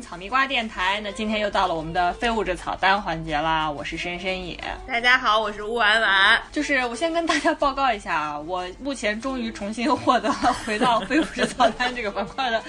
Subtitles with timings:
[0.00, 1.00] 草蜜瓜电台。
[1.02, 4.58] 那今天又到了我们的非物质草单环节啦，我是深深野。
[4.86, 6.40] 大家好，我是乌丸丸。
[6.52, 12.62] 就是我先跟大家报告一下啊，我目前终于重新获得了回到非物质草单这个板块的。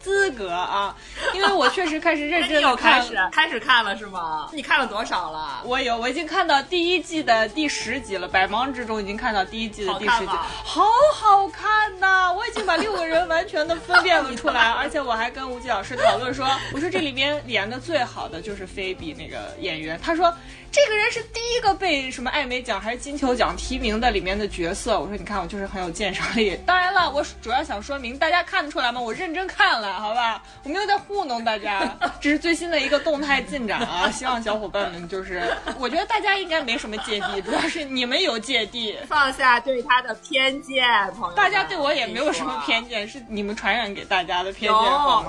[0.00, 0.94] 资格啊，
[1.34, 4.48] 因为我确实开始认真的开始开始看了是吗？
[4.52, 5.62] 你看了多少了？
[5.64, 10.84] 我有，我已经看到第一季的第十集了，百忙之中已经看到第一季的第十集，好
[11.14, 12.32] 好看呐！
[12.32, 20.32] 我已经把六个人完全的分辨了出来， 而且我还跟吴奇老师讨论说，我说这里面演的最好的就是菲比那个演员，他说。
[20.76, 24.98] 这个人是第一个被什么艾美奖还是金球奖提名的里面的角色。
[24.98, 26.58] 我说，你看我就是很有鉴赏力。
[26.66, 29.00] 当然了，我主要想说明，大家看得出来吗？
[29.00, 31.96] 我认真看了，好吧，我没有在糊弄大家。
[32.20, 34.08] 这是最新的一个动态进展啊！
[34.12, 35.42] 希望小伙伴们就是，
[35.78, 40.86] 我觉得大家应该没什么芥蒂， 主要是你们有芥蒂，放下对他的偏见，
[41.18, 41.36] 朋友。
[41.36, 44.82] 大家对我也没有什么偏见，是你们传染给大家的偏见？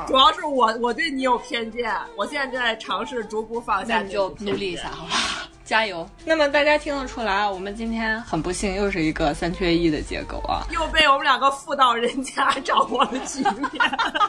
[0.07, 1.91] 主要是我，我对你有偏见。
[2.15, 5.49] 我现在正在尝试逐步放下，你就努力一下，好吧？
[5.65, 6.07] 加油！
[6.23, 13.59] 那么大家听得出来，我们今天很不幸又是一个三缺一的结构啊，又被我们两个妇道人家掌握了局面。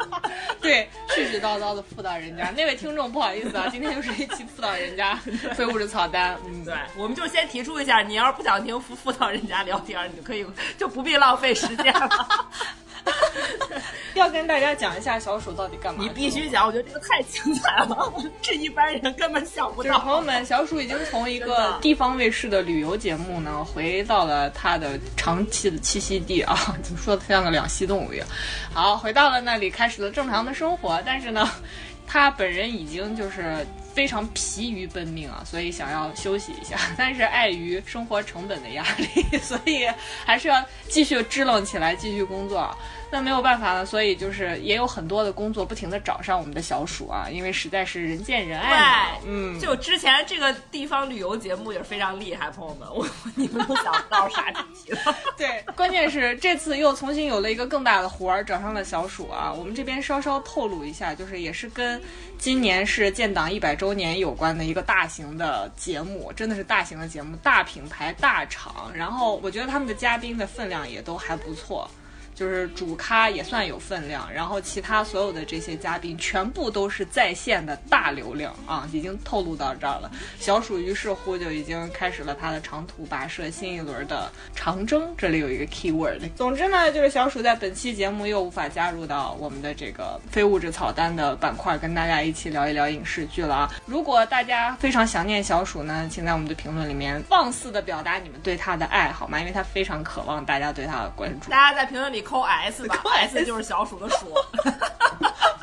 [0.62, 5.14] 对，絮絮叨叨的妇道人家，那位听众不好意思啊， 今天又是一期妇道人家
[5.54, 6.36] 非物质草单。
[6.46, 10.46] 嗯，对，我们就先提出一下，你要是不想听妇妇道人家聊天，你就可以
[10.78, 12.48] 就不必浪费时间了。
[14.14, 16.02] 要跟大家讲一下小鼠到底干嘛？
[16.02, 19.98] 你必须讲，我觉得这个太精彩了，这一般人根本想不到。
[19.98, 28.26] 朋友们，小鼠已经从一个地方卫视的旅游节目呢，回到了它的长期的栖息地啊， 怎么说像个两栖动物一样？
[28.72, 31.00] 好，回到了那里，开始了正常的生活。
[31.04, 31.48] 但是呢，
[32.06, 36.76] 它本人已经就是非常疲于奔命啊，所以想要休息一下。
[36.96, 39.86] 但是碍于生活成本的压力，所以
[40.24, 42.74] 还是要继续支棱起来，继续工作。
[43.10, 49.18] 那没有办法了，所以就是也有很多的工作不停的找上我们的小鼠啊，因为实在是人见人爱。
[49.24, 53.06] 嗯，就之前这个地方旅游节目也是非常厉害，朋友们，我
[53.36, 55.16] 你们都想不到啥主题了。
[55.38, 59.52] 对，关键是这次又重新有了一个更大的活儿，找上了小鼠啊。
[59.52, 62.00] 我们这边稍稍透露一下，就是也是跟
[62.38, 68.90] 今年是建党一百周年有关的一个大型的节目，真的是大型的节目，大品牌大厂。
[68.92, 71.88] 然后我觉得他们的嘉宾的分量也都还不错。
[72.36, 80.10] 就是主咖也算有分量，然后其他所有的这些嘉宾全部都是在线的大流量啊，已经透露到这儿了。
[80.38, 85.14] 小鼠于是乎就已经开始了他的长途跋涉，新一轮的长征。
[85.16, 86.22] 这里有一个 key word。
[86.36, 93.74] 总之呢，就是小鼠在本期节目又无法加入到我们的这个非物质草单的板块，跟大家一起聊一聊影视剧了啊。
[93.86, 99.40] 如果大家非常想念小鼠呢，请在我们的评论里面放肆的表达你们对他的爱好吗？
[99.40, 101.50] 因为他非常渴望大家对他的关注。
[101.50, 102.25] 大家在评论里。
[102.26, 104.34] 扣 S 吧，扣 S 就是小鼠的鼠，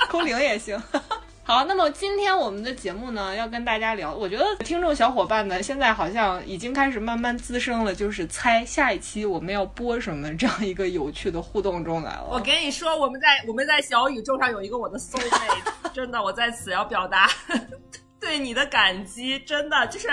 [0.07, 0.81] 扣零也行。
[1.45, 12.29] 好，那么今天我们的节目呢，要跟大家聊，我觉得听众小伙伴呢，现在好像已经开始慢慢滋生了，就是猜下一期我们要播什么这样一个有趣的互动中来了。
[12.31, 17.29] 我跟你说，我们在我们在小宇宙上有一个我的 soul mate， 真的，我在此要表达。
[18.23, 20.07] 对你的感激，真的就是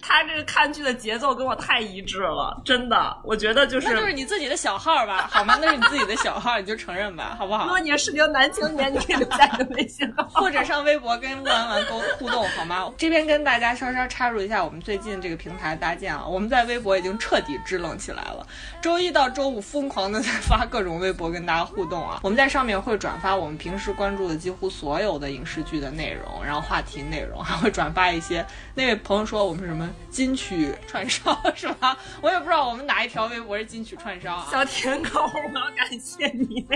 [0.00, 5.58] 他这个看剧的节奏跟我太一致了，真的，我觉得就是那就是你自己的小号吧，好吗？
[5.60, 7.64] 那是你自己的小号，你就承认吧，好不好？
[7.64, 12.92] 如果你是适龄男青年，你可以留下你的微信号，或者上微博跟玩玩沟互动，好吗？
[12.96, 18.46] 这边跟大家稍稍插入一下，我们最近这个平台搭建啊，我们在微博已经彻底支棱起来了，
[18.80, 27.42] 周一到周五疯狂的在发各种微博跟大家互动啊，我们在上面会转发我们平时关注的几乎所有的影视剧的内容，然后话题内容。
[27.56, 28.44] 会转发一些，
[28.74, 31.96] 那位朋友说我们是什么金曲串烧是吧？
[32.20, 34.48] 我也不知道我们哪一条微博是金曲串烧啊。
[34.50, 36.66] 小舔狗，我要感谢你，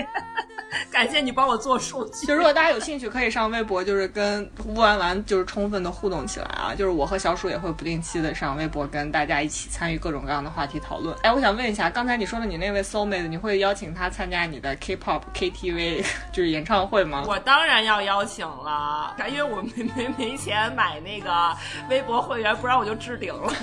[0.91, 2.25] 感谢你帮我做数据。
[2.27, 6.73] 就如果大家有兴趣，可以上微博，就是跟乌完完就是充分的互动起来啊。
[6.75, 11.15] 就是我和小鼠也会不定期的上微博跟大家一起参与各种各样的话题讨论。
[11.23, 17.23] 哎，我想问一下，刚才你说的你那位 soul mate，你会邀请他参加你的 K-pop KTV 就是演唱会吗？
[17.27, 20.70] 我当然要邀请了，因为我没没没钱。
[20.75, 21.55] 买那个
[21.89, 23.51] 微博会员，不然我就置顶了。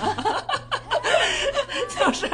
[1.88, 2.28] 就是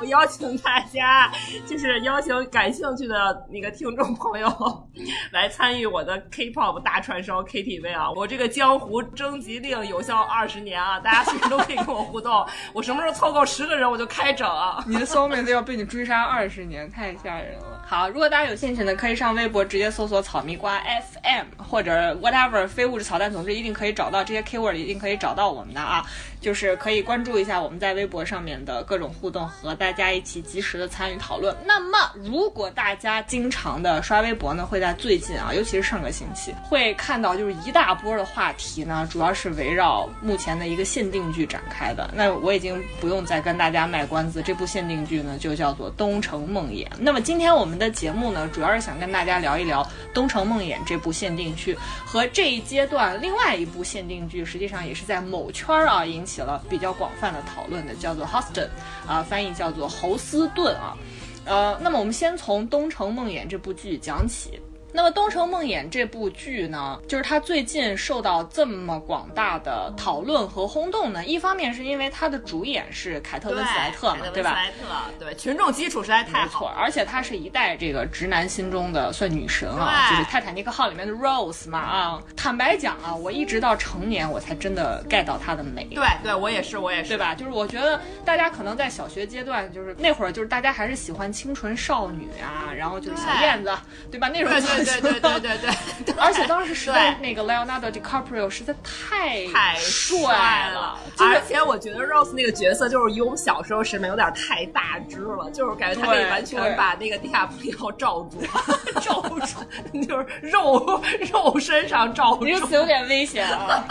[0.00, 1.30] 我邀请大家，
[1.66, 4.88] 就是邀请感兴趣的那个听众朋友
[5.30, 8.10] 来参与我的 K-pop 大串烧 KTV 啊！
[8.10, 12.46] 我这个江湖征集令有效二十年啊，大家随时都可以跟我互动。
[12.72, 14.48] 我什么时候凑够十个人，我就开整。
[14.86, 17.71] 你的 soul mate 要被你追杀二十年，太吓人了。
[17.84, 26.02] 好，如果大家有兴趣呢，可以上微博直接搜索草蜜瓜 FM 或者 whatever 非物质草蛋，总之一定可以找到这些 keyword，一定可以找到我们的啊。
[26.42, 31.56] 就是可以关注一下我们在微博上面的各种互动，和大家一起及时的参与讨论。
[31.64, 42.10] 那么，如果大家经常的刷微博呢，会在最近啊，尤其是上个星期，会看到就是一大波的话题呢，主要是围绕目前的一个限定剧展开的。
[42.12, 46.84] 那我已经不用再跟大家卖关子，这部限定剧呢就叫做《东城梦魇》。
[46.98, 58.68] 那么今天我们的节目呢，主要是想跟大家聊一聊《东城梦魇》这部限定剧和这一阶段另外一部限定剧，实际上也是在某圈啊引起起了比较广泛的讨论的，叫做《Houston》，
[59.10, 60.96] 啊，翻译叫做侯斯顿啊。
[61.44, 64.58] 呃，那么我们先从《东城梦魇》这部剧讲起。
[64.94, 74.50] 那么《东城梦魇》这部剧呢，就是它最近受到这么广大的讨论和轰动呢，一方面是因为它的主演是凯特温斯莱特嘛，对吧？
[74.50, 76.74] 温斯莱特，对，群众基础实在太没错，好。
[76.76, 82.22] 而且她是一代这个直男心中的算女神啊，就是《泰坦尼克号》里面的 Rose 嘛啊。
[82.36, 85.84] 坦白讲啊，我一直到成年我才真的 get 到她的美。
[85.84, 87.16] 对对，我也是，我也是，对？
[87.16, 87.34] 吧？
[87.34, 93.72] 就是我觉得大家可能在小学阶段，就是那会儿，就是大家还是喜欢清纯少女啊，然后就是小燕子，
[94.10, 94.28] 对吧？
[94.28, 95.70] 那种对对对对对对对，
[96.06, 108.40] 对而且当时实在那个 Leonardo DiCaprio 实在太太帅了，而且我觉得 Rose 那个角色就是以我们小时候审美有点太大只了，就是感觉他可以完全把那个迪卡普里奥罩住，
[109.02, 111.02] 罩住， 就是肉
[111.32, 112.44] 肉身上罩住。
[112.44, 112.52] 你。
[112.52, 113.84] 这词有点危险啊！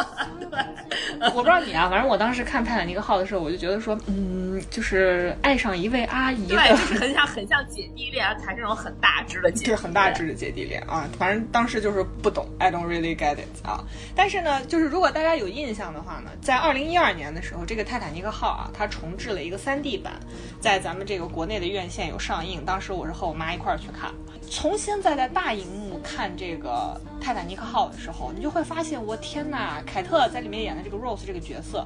[1.19, 11.09] 我不知道你啊，反正我当时看《泰坦尼克号》的时候，我就觉得说，嗯，就是爱上一位阿姨的，对，就是很像很像姐弟恋，还是那种很大只的姐弟恋，对很大只的姐弟恋啊。
[11.17, 13.83] 反正当时就是不懂，I don't really get it 啊。
[14.15, 20.13] 但是呢，就是如果大家有印象的话呢，在二零一二年的时候，这个《泰坦尼克号》啊，它重制了一个三 D 版，
[20.59, 22.65] 在咱们这个国内的院线有上映。
[22.65, 24.11] 当时我是和我妈一块儿去看，
[24.49, 31.85] 重新再在大荧幕看这个《泰坦尼克号》的时候，你就会发现，我天呐，凯特在里面演的这个 Rose 这个角色。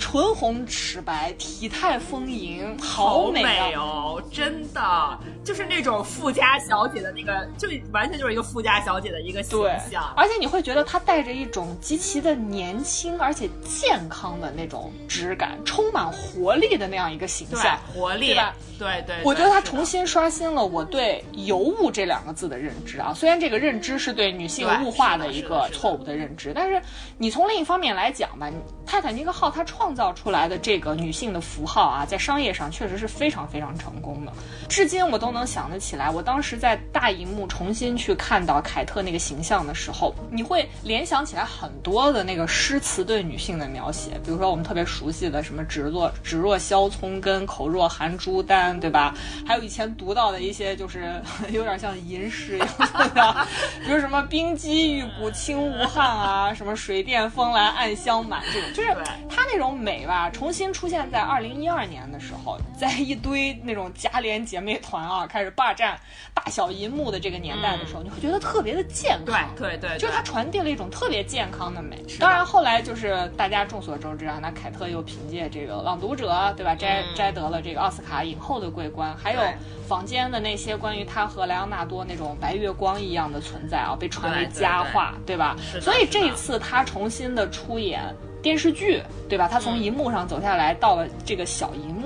[0.00, 3.68] 唇红齿白，体态丰盈，好好美啊！
[3.76, 10.12] 哦，真的就是那种富家小姐的那个，就完全就是一个富家小姐的一个形象，。
[10.16, 18.54] 而且你会觉得她带着一种极其的年轻而且健康的那种质感，充满活力的那样一个形对象。，活力，对吧？
[18.78, 23.12] 对对，我觉得她重新刷新了我对“尤物”这两个字的认知啊。
[23.14, 26.80] 虽然这个认知是对女性物化的一个错误的认知，但是
[27.18, 28.50] 你从另一方面来讲吧，
[28.86, 34.32] 泰坦尼克号它创造出来的这个女性的符号啊，在商业上确实是非常非常成功的。
[34.68, 49.14] 至今我都能想得起来，我当时在大荧幕重新去看到凯特那个形象的时候，你会联想起来很多的那个诗词对女性的描写，比如说我们特别熟悉的什么“只若只若削葱根，口若含朱丹”，对吧？
[49.46, 51.20] 还有以前读到的一些就是
[51.50, 52.68] 有点像吟诗一样
[53.14, 53.46] 的，
[53.84, 58.94] 比如什么“冰肌玉骨清无憾”啊，什么“水电风来暗香满”这种，就是
[59.28, 65.98] 他那种美吧，重新出现在二零一二年的时候，在一堆那种佳联姐妹团啊开始霸占
[66.34, 69.48] 大小银幕的这个年代的时候，你会觉得特别的健康。
[69.56, 71.96] 对对对，就是它传递了一种特别健康的美。
[72.18, 79.54] 当然，后来就是大家众所周知啊，那凯特又凭借这个《朗读者》对吧，摘、嗯摘得了这个奥斯卡影后的桂冠，还有对
[79.88, 85.56] 坊间的那些关于她和莱昂纳多那种白月光一样的存在啊，被传为佳话，对吧？
[85.80, 88.02] 所以这一次她重新的出演。
[88.42, 89.46] 电视剧对吧？
[89.46, 91.99] 他从嗯荧幕上走下来，到了这个小荧幕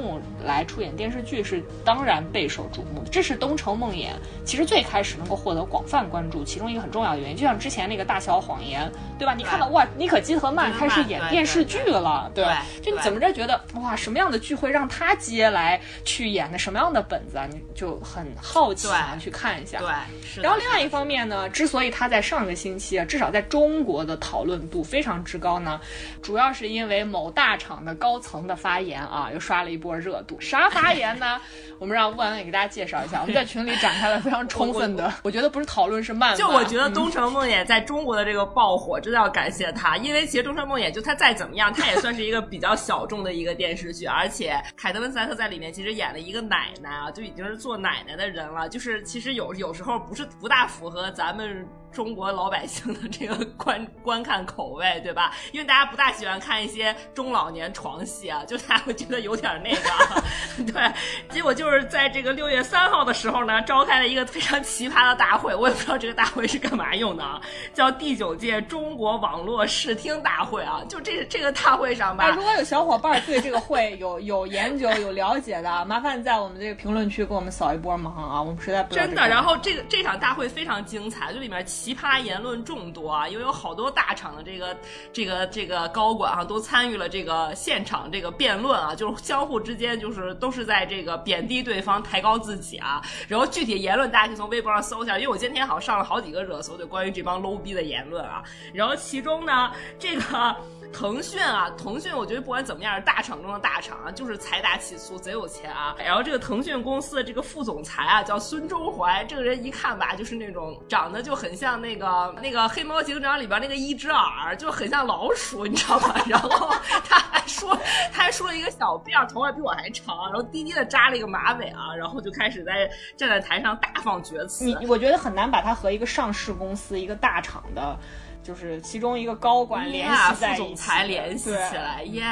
[0.45, 3.11] 来出演电视剧，是当然备受瞩目的。
[3.11, 4.09] 这是《东城梦魇》
[4.45, 8.87] 其实最开始能够获得广泛关注，其中一个很重要的原因，就像之前那个《大小谎言》，
[9.19, 9.35] 对吧？
[9.35, 12.45] 你看到哇，妮可基德曼开始演电视剧了，对
[12.83, 17.47] 就你怎么着觉得哇，什么样的剧会让他接来去演的什么样的本子啊？
[17.51, 19.79] 你就很好奇啊，去看一下。
[19.79, 19.89] 对，
[20.23, 25.81] 是然后另外一方面呢，之所以他在上个星期啊，至少在中国的讨论度非常之高呢，
[26.23, 30.41] 主要是因为某大厂的高层的发言啊，又刷了一波热度。
[30.41, 31.41] 啥发言呢？
[31.81, 33.21] 我们让吴婉也给大家介绍一下。
[33.21, 51.67] 我们在群里展开了非常充分的，我觉得不是讨论是漫就我觉得《嗯东城梦魇》在中国的这个爆火，真的要感谢他，因为其实《东城梦魇》就他再怎么样，他也算是一个比较小众的一个电视剧，而且凯特温斯莱特在里面其实演了一个奶奶啊，就已经是做奶奶的人了，就是其实有有时候不是不大符合咱们。
[51.95, 55.33] 中国老百姓的 这个观观看口味，对吧？
[55.53, 60.23] 因为大家不大喜欢看一些中老年床戏啊， 就大家会觉得有点那个啊，
[60.67, 60.93] 对。
[61.31, 67.41] 结果就是在这个六月三号的时候呢，召开了一个非常奇葩的大会，我也不知道这个大会是干嘛用的啊，
[67.73, 70.83] 叫第九届中国网络视听大会啊。
[70.89, 78.41] 就这这个大会上吧，哎，如果有小伙伴对这个会有有研究、有了解的，麻烦在我们这个评论区给我们扫一波盲啊！
[78.43, 84.75] 我们实在不知道真的，然后这个这场大会非常精彩，就里面奇葩言论众多啊，因为有好多大厂的这个
[85.13, 93.03] 这个这个高管啊都参与了这个现场这个辩论啊，就是相互之间就是都是在这个贬低对方、抬高自己啊。
[93.29, 98.43] 然后具体言论大家可以从微博上搜一下，因为我今天好像上了好几个热搜，就关于这帮 low 逼的言论啊。
[98.73, 100.57] 然后其中呢，这个。
[100.93, 105.93] 腾讯啊，腾讯，我觉得不管怎么样，大厂中的大厂啊，就是财大气粗，贼有钱啊。
[105.99, 116.15] 然后这个腾讯公司的这个副总裁啊，叫孙周怀，这个人一看吧，就是那种长得就很像那个那个黑猫警长里边那个一只耳，就很像老鼠，你知道吗？
[116.27, 116.75] 然后
[117.09, 117.77] 他还说，
[118.13, 124.65] 他还梳了一个小辫，头发比我还长，然后低低的扎了一个马尾啊，然后就开始在站在台上大放厥词。
[124.65, 127.99] 你我觉得很难把他和一个上市公司、一个大厂的。
[128.45, 132.23] 就是其中一个高管联系在副总裁联系起来，耶！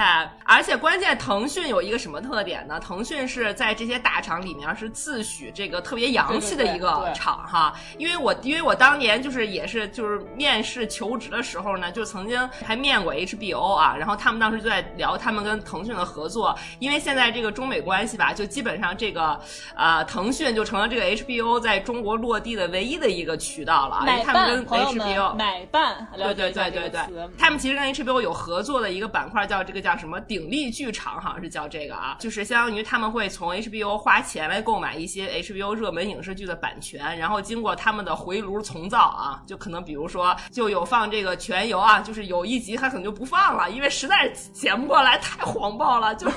[0.44, 2.78] 而且关键，腾讯有一个什么特点呢？
[2.78, 7.74] 腾讯是在这些大厂里面是自诩这个特别洋气的一个厂哈。
[7.96, 19.40] 因为我因为我当年就是也是就是面试求职的时候呢，就曾经还面过 HBO 啊，然后他们当时就在聊他们跟腾讯的合作，因为现在这个中美关系吧，就基本上这个
[19.74, 26.01] 呃腾讯就成了这个 HBO 在中国落地的唯一的一个渠道了，因为他们跟 HBO 买办。
[26.16, 46.28] 对对对对对，他们其实跟 HBO 有合作的一个板块叫这个叫什么鼎力剧场，好像是叫这个啊，就是相当于他们会从 HBO 花钱来购买一些 HBO 热门影视剧的版权，然后经过他们的回炉重造啊，就可能比如说就有放这个全游啊，就是有一集他可能就不放了，因为实在剪不过来，太黄暴了，就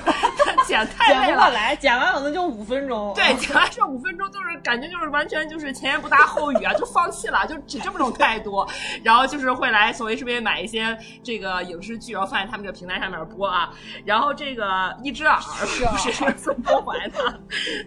[0.66, 8.66] 剪 太累了，剪不过来，剪完可能就五分钟，对，剪完这五分钟就是感觉就是完全就是前言不搭后语啊，就放弃了，就只这么种态度，
[9.02, 13.72] 然后就是会来从 HBO 买一些这个影视剧，然后放在他们这个平台上面播啊。
[14.04, 17.38] 然后这个一只耳不是孙博怀他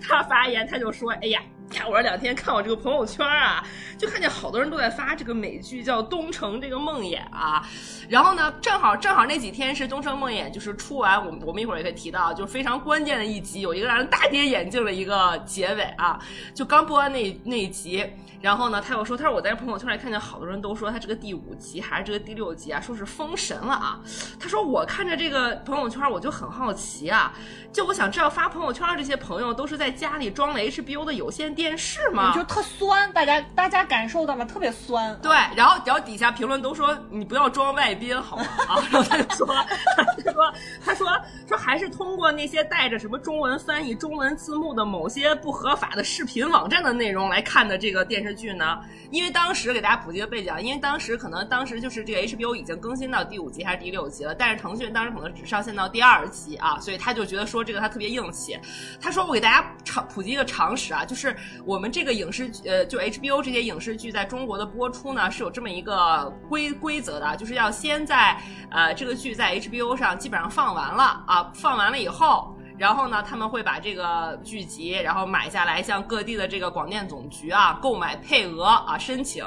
[0.01, 3.63] 他发言他就说：“哎呀，看我这两天看我这个朋友圈啊，
[3.97, 7.63] 就看见好多人都在发这个美剧叫《东城这个梦魇》啊。
[8.09, 16.19] 然后呢，正好正好那几天是《东城梦魇》就是出完，我们我们一会儿也可以提到，就是非常关键的一集，有一个让人大跌眼镜的一个结尾啊，
[16.53, 18.05] 就刚播完那那一集。”
[18.41, 23.99] 然后呢，他又说，他说我在朋友圈里看见好多人都说他这个第五集还是这个第六集啊，说是封神了啊。
[24.39, 27.33] 他说我看着这个朋友圈，我就很好奇啊，
[27.73, 32.33] 就我想知道发朋友圈的这些朋友都是在家里装了 HBO 的有线电视吗？
[32.33, 34.45] 就特酸，大家大家感受到了？
[34.45, 35.13] 特别酸。
[35.21, 38.45] 对，然后然后底下评论都说你不要装外宾好吗？
[38.69, 39.47] 啊， 然后他就说，
[40.15, 40.53] 他说
[40.85, 41.07] 他说
[41.45, 48.28] 说还是通过那些带着什么中文翻译、中文字幕的某些不合法的视频网站的内容来看的这个电视。
[48.33, 48.79] 剧呢？
[49.11, 58.57] 因为当时给大家普及个背景，因为当时可能当时就是这个 HBO 已经更新到第五集还是第六集了，但是腾讯当时可能只上线到第二集啊，所以他就觉得说这个他特别硬气。
[59.01, 68.37] 他说我给大家常普及一个常识啊，就是我们这个影视呃，就 HBO 这些影视剧在中国的播出呢是有这么一个规规则的，就是要先在
[68.71, 72.55] 呃这个剧在 HBO 上基本上放完了啊，放完了以后。
[72.79, 79.45] 然后呢，他们会把这个剧集，然后买下来，向各地的这个广电总局啊购买配额啊申请，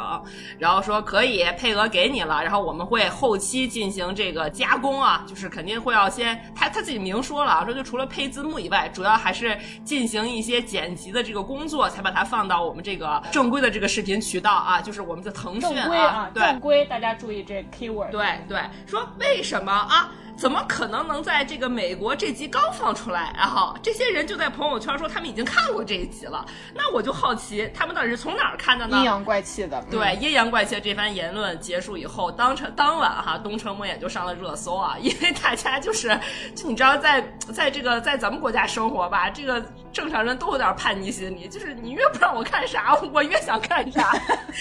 [0.59, 20.13] 然后说可以配额给你了，然后我们会后期进行这个加工啊，就是肯定会要先他他自己明说了啊，说就除了配字幕以外，主要还是进行一些剪辑的这个工作，才把它放到我们这个正规的这个视频渠道啊，就是我们的腾讯啊，对，正规，大家注意这 keyword，对对，说为什么啊？
[20.37, 26.45] 怎么可能能在这个美国这集刚放出来，然后这些人就在朋友圈说他们已经看过这一集了？
[26.75, 28.99] 那我就好奇，他们到底是从哪儿看的呢？
[28.99, 29.83] 阴阳怪气的。
[29.91, 36.19] 对，阴阳怪气的这番言论结束以后，当成当晚哈，东城梦魇就上了热搜啊，因为大家就是，
[36.57, 37.23] 就你知道，在
[37.53, 44.13] 在这个在咱们国家生活吧，这个正常人都有点叛逆心理，就是你越不让我看啥，我越想看啥。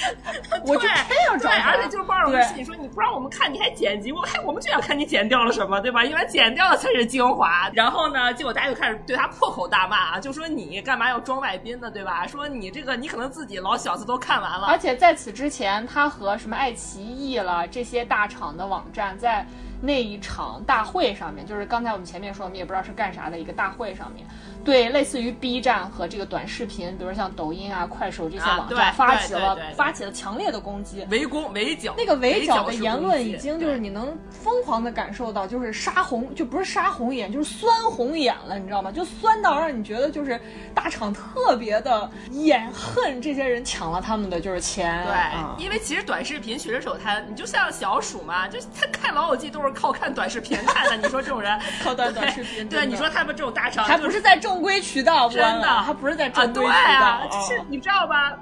[0.66, 5.82] 我就非要对，而且就是抱着我的心理说，你不让我们看，你还剪辑，我还 我们就想看你剪掉了什什么。
[5.82, 6.04] 对吧？
[6.04, 7.68] 因为剪掉的才是精华。
[7.74, 11.90] 然后呢，结果大家就开始对他破口大骂啊，就说你干嘛要装外宾呢？
[11.90, 12.28] 对吧？
[12.28, 14.68] 说你这个你可能自己老小子都看完了。
[14.68, 19.46] 而且在此之前，他和什么爱奇艺了这些大厂的网站在
[19.82, 24.28] 那一场大会上面，就是刚才我们前面说，我们也不知道是干啥的一个大会上面。
[24.64, 31.94] 对，类似于 B 站和这个短视频，比如像抖音啊、快手这些网站，发起了发起了强烈的攻击，围攻围剿。
[31.98, 38.92] 那个围剿的言论已经就是你能疯狂的感受到，就是杀红，就不是杀红眼，就是酸红眼了，你知道吗？
[38.92, 40.40] 就酸到让你觉得就是
[40.74, 45.06] 大厂特别的眼恨这些人抢了他们的就是钱。
[45.06, 50.98] 对，因为其实短视频确实有他，你就像小鼠嘛，就他看老友记都是靠看短视频看的。
[50.98, 56.74] 你说这种人 靠短短视频，对，你说他们这种大厂还不是在正规渠道，真的，他不是在正规渠道。
[56.74, 58.36] 对啊，就是你知道吧？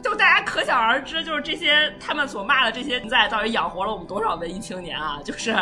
[0.00, 5.18] 就大家可想而知，就是这些他们所骂的这些存在，到底养活了我们多少文艺青年啊？
[5.26, 5.52] 就是，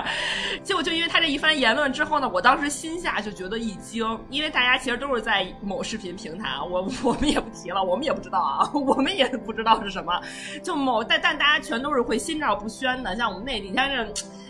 [0.62, 10.20] 结果就因为他这一番言论之后呢，我当时心下就觉得一惊，因为大家其实都是在某视频平台啊，我 我们也不提了，我们也不知道啊， 我们也不知道是什么，
[10.62, 14.06] 就某但但大家全都是会心照不宣的，像我们内地，你看这。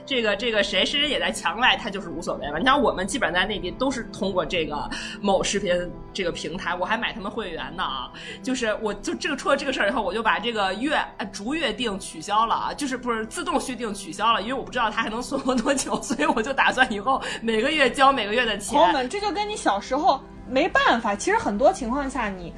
[0.06, 2.58] 这个这个谁谁谁也在墙外，他就是无所谓了。
[2.58, 4.88] 你像我们基本上在内地都是通过这个
[5.20, 5.74] 某视频
[6.12, 8.10] 这个平台，我还买他们会员呢啊。
[8.42, 10.98] 就是我就这个出了这个事儿以后，我就把这个月
[11.32, 18.78] 逐月订取消了啊，就是不是自动续订取消了，因为我不知道它还能存活多久，所以我就打算以后每个月交每个月的钱。
[18.78, 22.52] 朋友们，这就跟你小时候没办法，其实很多情况下你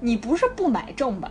[0.00, 1.30] 你不是不买正版。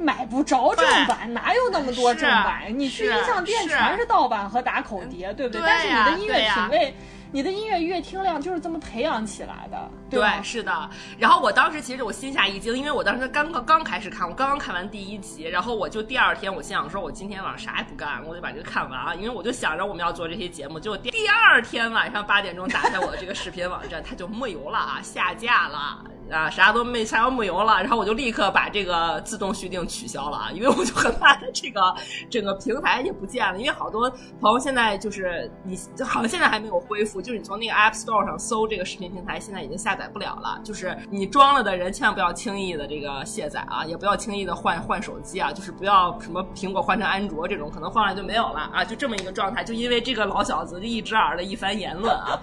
[0.00, 2.62] 买不着正版，哪有那么多正版？
[2.76, 5.62] 你去音像店全是盗版和打口碟，对不对？
[5.64, 6.94] 但是你的音乐品味，
[7.30, 9.90] 你的音乐乐听量就是这么培养起来的。
[10.08, 10.90] 对，是的。
[11.18, 20.80] 然后我当时其实我心下一惊，因为我当时刚刚刚开始看，我刚刚看完第一集，然后我就第二天我心想说，我今天晚上啥也不干，我就把这个看完啊，因为我就想着我们要做这些节目。
[20.80, 26.02] 结果第二天晚上八点钟打开我的这个视频网站，它就没有了啊，下架了。
[26.30, 31.94] 啊，啥都没，啥都没有了，然后我就立刻把这个自动续订取消了啊，因为我就很怕它这个
[32.30, 34.08] 整个平台也不见了，因为好多
[34.40, 52.38] 朋友现在就是你好像现在还没有恢复，就是你从那个 App Store 上搜这个视频平台，现在已经下载不了了，就是你装了的人千万不要轻易的这个卸载啊，也不要轻易的换换手机啊，就是不要什么苹果换成安卓这种，可能换了就没有了啊，就这么一个状态，就因为这个老小子就一只耳的一番言论啊，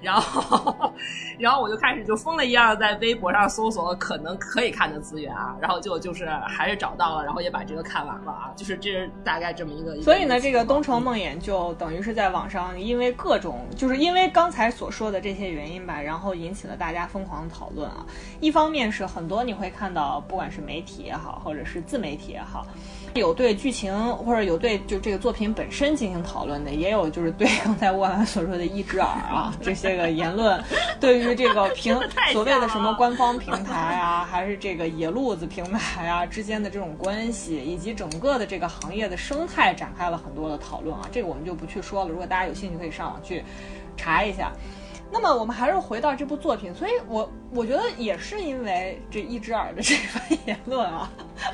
[0.00, 0.94] 然后
[1.40, 3.31] 然后我就开始就疯了一样在微博。
[3.32, 10.00] 上搜索可能可以看的资源啊，然后就就是还是找到了，然后也把这个看完了啊，就是这是大概这么一个。
[10.02, 18.04] 所以呢，这个《东城梦魇》就等于是在网上，因为各种就是因为刚才所说的这些原因吧，然后引起了大家疯狂的讨论啊。
[18.40, 22.66] 一方面是很多你会看到，不管是媒体也好，或者是自媒体也好。
[23.14, 30.62] 有对剧情或者有对就这个作品本身进行讨论的，也有就是对刚才沃兰所说的一只耳啊这些个言论，
[30.98, 31.98] 对于这个平
[32.32, 42.10] 所谓的什么官方平台啊，还是这个野路子平台啊之间的这种关系，以及整个的这个行业的生态展开了很多的讨论啊，这个我们就不去说了。
[42.10, 43.44] 如果大家有兴趣，可以上网去
[43.96, 44.52] 查一下。
[45.12, 51.10] 那么我们还是回到这部作品，所以我我觉得也是因为这一只耳的这番言论啊，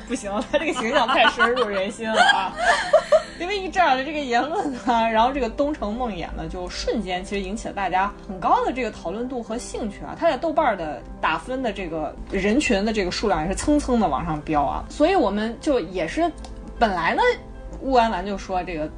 [0.07, 2.55] 不行，他这个形象太深入人心了啊！
[3.37, 4.79] 因为一只耳的这个言论呢，
[5.11, 10.15] 然后这个东城梦魇呢，就瞬间其实引起了大家很高的这个讨论度和兴趣啊。
[10.17, 16.31] 他在豆瓣的打分的这个人群的这个数量也是蹭蹭的往上飙啊，所以我们就也是
[16.77, 17.21] 本来呢，
[17.81, 18.89] 乌安兰就说这个。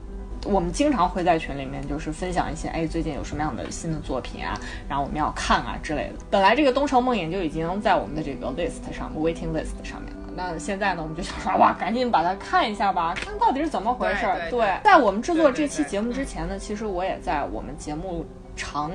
[0.45, 6.25] 我们经常会在群里面就是分享一些，哎，最近有什么样的新的作品啊，然后我们要看啊之类的。
[6.29, 10.17] 本来这个《东城梦魇》就已经在我们的这个 list 上，waiting list 上面了。
[10.33, 14.25] 那现在呢，我们就想说，哇，赶紧把它看一下吧，看到底是怎么回事。
[14.49, 18.25] 对，在我们制作这期节目之前呢，其实我也在我们节目
[18.55, 18.91] 常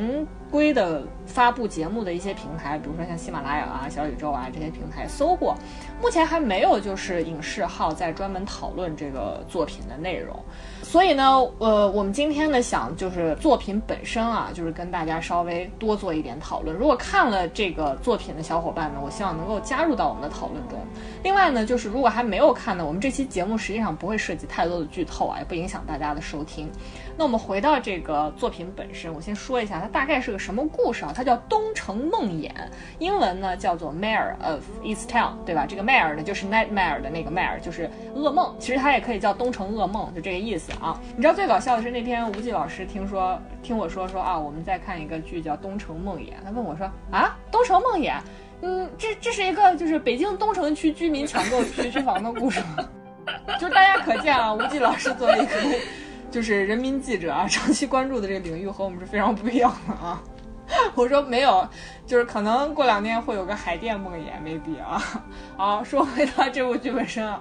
[0.57, 5.55] 规的发布节目的一些平台，比如说像喜马拉雅啊、小宇宙啊这些平台搜过，
[6.01, 10.35] 目前还没有就是影视号在专门讨论这个作品的内容。
[10.83, 11.25] 所以呢，
[11.59, 16.75] 呃，我们今天呢想就是作品本身啊，就是跟大家稍微多做一点讨论。
[16.75, 20.79] 如果看了这个作品的小伙伴呢，我希望能够加入到我们的讨论中。
[21.23, 26.71] 另外呢，就是如果还没有看呢，我们这期节目实际上不会涉及太多的剧透啊，也不影响大家的收听。
[27.18, 31.12] 那我们回到这个作品本身，我先说一下它大概是个什么故事啊？
[31.16, 32.50] 它叫《东城梦魇》，
[32.98, 35.64] 英文呢叫做《Mare of East Town》，对吧？
[35.66, 38.55] 这个 Mare 呢就是 Nightmare 的那个 Mare，就是噩梦。
[38.59, 41.00] 其实它也可以叫东城噩梦，就这个意思啊。
[41.16, 48.11] 你知道最搞笑的是那天吴忌老师听说听我说说啊，我们在看一个剧叫《东城梦魇》，他问我说啊，《东城梦魇》，
[48.61, 52.87] 嗯，这这是一个就是北京东城区居民抢购学 区房的故事吗？
[53.59, 55.79] 就是大家可见啊，吴忌老师作为一个。
[56.37, 60.22] 就是人民记者啊， 长期关注的这个领域和我们是非常不一样的啊。
[60.94, 61.66] 我说没有，
[62.07, 65.03] 就是可能过两天会有个海淀梦魇，maybe 啊。
[65.57, 67.40] 好，说回到这部剧本身啊。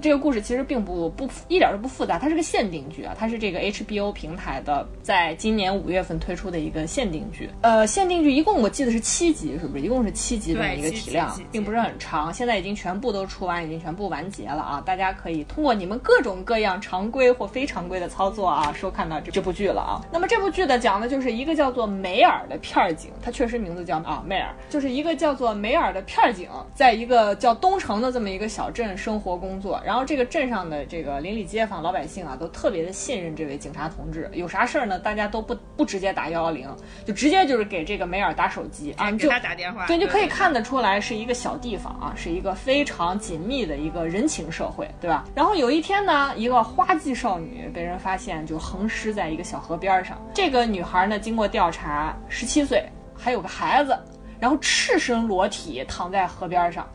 [0.00, 7.48] 这个故事其实并不不一点都不复杂，它是个限定剧啊，它是这个 HBO 平台的，在今年五月份推出的一个限定剧。
[7.62, 9.84] 呃，限定剧一共我记得是七集，是不是？
[9.84, 12.32] 一共是七集这么一个体量，并不是很长。
[12.32, 14.82] 现在已经全部都出完，已经全部完结了啊！
[14.84, 20.00] 大家可以通过你们各种各样常规或非常规的操作啊，收看到这这部剧了啊。
[20.12, 29.75] 那么这部剧呢，讲的就是一个叫做梅尔的片儿警，它确实名字叫啊梅尔，就是一个叫做梅尔的片儿警，在一个叫东城的这么一个小镇生活工作。
[29.76, 29.86] 作。
[29.86, 34.30] 然后这个镇上的这个邻里街坊老百姓啊，都特别的信任这位警察同志。
[34.32, 36.68] 有啥事儿呢，大家都不不直接打幺幺零，
[37.04, 45.24] 就直接就是给这个梅尔打手机啊，给就他打电话，对，就可以看得出来是一个小地方啊，是一个非常紧密的一个人情社会，对吧？
[45.34, 50.16] 然后有一天呢，一个花季少女被人发现就横尸在一个小河边上。
[50.34, 52.84] 这个女孩呢，经过调查，十七岁，
[53.14, 53.98] 还有个孩子，
[54.38, 56.88] 然后赤身裸体躺在河边上，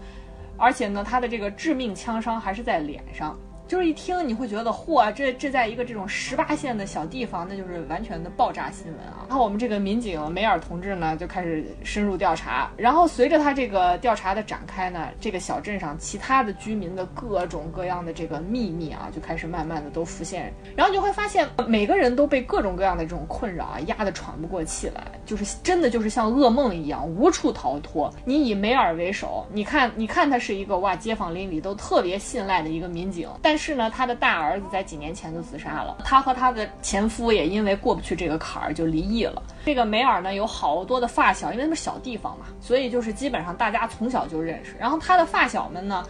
[0.62, 3.36] 而且呢，他的这个致命枪伤还是在脸上。
[3.72, 9.24] 就是一听你会觉得，嚯，这这在一个这种十八线的小地方，那就是完全的爆炸新闻啊！
[9.30, 12.70] 然后我们这个民警梅尔同志呢，就开始深入调查。
[12.76, 20.54] 然后随着他这个调查的展开呢，这个小镇上其他的居民的各种各样的这个秘密啊，就开始慢慢的都浮现。
[20.76, 28.14] 然后你就会发现，每个人都被各种各样的这种困扰啊压得喘不过气来，就是真的就是像噩梦一样，无处逃脱。
[28.26, 39.40] 你以梅尔为首，你看，你看他是一个哇，街坊邻里都特别信赖的一个民警，但是是呢，她的大儿子在几年前就自杀了，她和她的前夫也因为过不去这个坎儿就离异了。
[39.64, 44.76] 这个梅尔呢有好多的发小，因为他们小地方嘛，所以就是基本上大家从小就认识。
[44.80, 46.04] 然后她的发小们呢，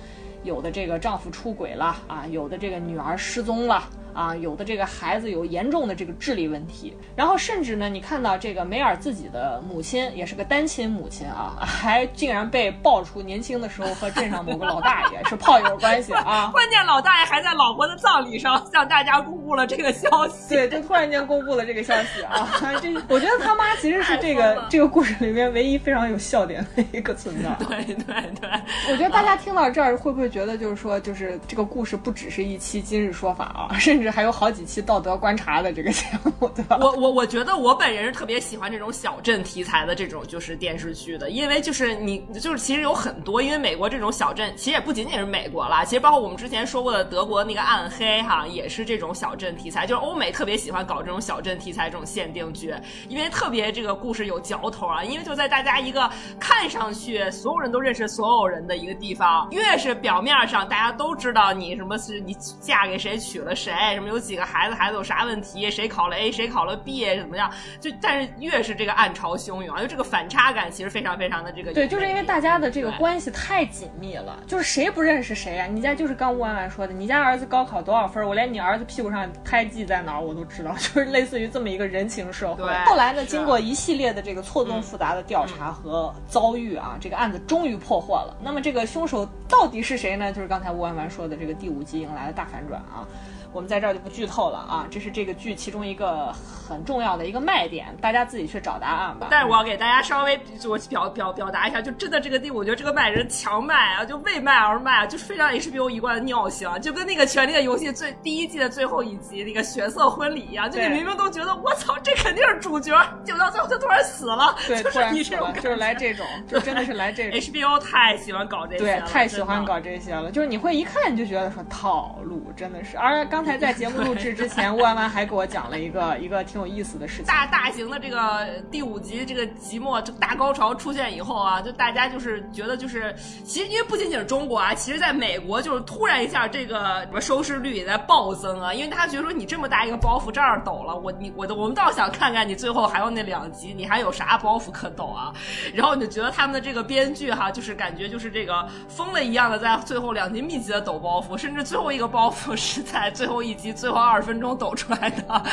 [0.43, 3.83] 有的这个丈夫出轨了啊，有的这个女儿失踪了。
[4.13, 16.49] 啊，有的这个孩子有严重的这个智力问题，然后甚至呢，你看到这个梅尔自己的母亲也是个单亲母亲啊，还竟然被爆出年轻的时候和镇上某个老大爷是炮友关系啊！
[16.53, 22.49] 关键老大爷还在老婆的葬礼上向大家公布了这个消息，对，就突然间公布了这个消息啊！
[22.81, 27.55] 这 我觉得他妈其实是这个这个故事里面唯一非常有笑点的一个存在。
[27.65, 28.05] 对对
[28.39, 28.49] 对，
[28.91, 36.75] 我觉得大家听到这儿会不会觉得就是说，就是这个故事不只是一期今日说法啊，甚甚至还有好几期道德观察的这个节目，对吧？
[36.81, 52.73] 我我我觉得我本人是特别喜欢这种小镇题材的这种就是电视剧的，因为就是你就是其实有很多，因为美国这种小镇其实也不仅仅是美国啦，其实包括我们之前说过的德国那个暗黑哈，也是这种小镇题材，就是欧美特别喜欢搞这种小镇题材这种限定剧，
[53.07, 56.09] 因为特别这个故事有嚼头啊，因为就在大家一个
[56.39, 67.51] 看上去所有人都认识所有人的一个地方，越是表面上大家都知道你什么是你嫁给谁娶了谁，什么有几个孩子，孩子有啥问题，谁考了 A，谁考了 B，怎么样？
[67.79, 75.67] 就但是越是这个暗潮汹涌啊，就这个反差感其实非常非常的这个对，就是因为大家的这个关系太紧密了，就是谁不认识谁啊？
[75.67, 82.85] 你家就是刚吴婉婉说的，你家儿子高考多少分儿，我连你儿子屁股上胎记在哪儿我都知道， 就是类似于这么一个人情社会对。
[82.85, 88.37] 后来呢，经过一系列的这个错综复杂的调查和遭遇啊，这个案子终于破获了。
[88.41, 90.31] 那么这个凶手到底是谁呢？
[90.31, 93.07] 就是刚才吴婉婉说的这个第五集迎来了大反转啊。
[93.53, 96.31] 我们在这儿就不剧透了啊，这是这个剧其中一个
[96.67, 99.27] 很重要的一个卖点，大家自己去找答案吧。
[99.29, 117.39] 但是我要给大家稍微就我表表表达一下，就真的这个地，我觉得这个卖人强卖啊，就为卖而卖啊，就是非常 HBO 一贯的尿性啊，就跟那个《权力的游戏》最第一季的最后一集那个血色婚礼一样，就你明明都觉得我操，这肯定是主角，结果到最后他突然死了，对， 就是你这种就是来这种，就真的是来这种。
[117.41, 122.97] HBO 太喜欢搞这些对了，，太喜欢搞这些了，就是你会一看你就觉得说套路，真的是。
[122.97, 127.25] 而刚刚才在节目录制之前，万万还给我讲了一个一个挺有意思的事情。
[127.25, 145.33] 大大型的这个第五集这个即墨这大高潮出现以后啊，就大家就是觉得就是，其实因为不仅仅是中国啊，其实在美国就是突然一下这个什么收视率也在暴增啊，因为大家觉得说你这么大一个包袱这样抖了，我你我的我们倒想看看你最后还有那两集你还有啥包袱可抖啊，
[145.73, 155.43] 然后你就觉得他们的这个编剧哈，就是感觉就是这个疯了一样的在最后两集密集的抖包袱，甚至最后一个包袱是在最后一集最后二十分钟抖出来的，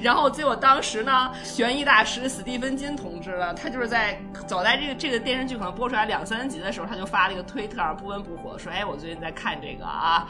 [0.00, 10.26] 然后结果当时呢，悬疑大师史蒂芬金同志呢，他就是在早在这个这个电视剧可能播出来两三集的时候，他就发了一个推特，不温不火说，哎，我最近在看这个啊，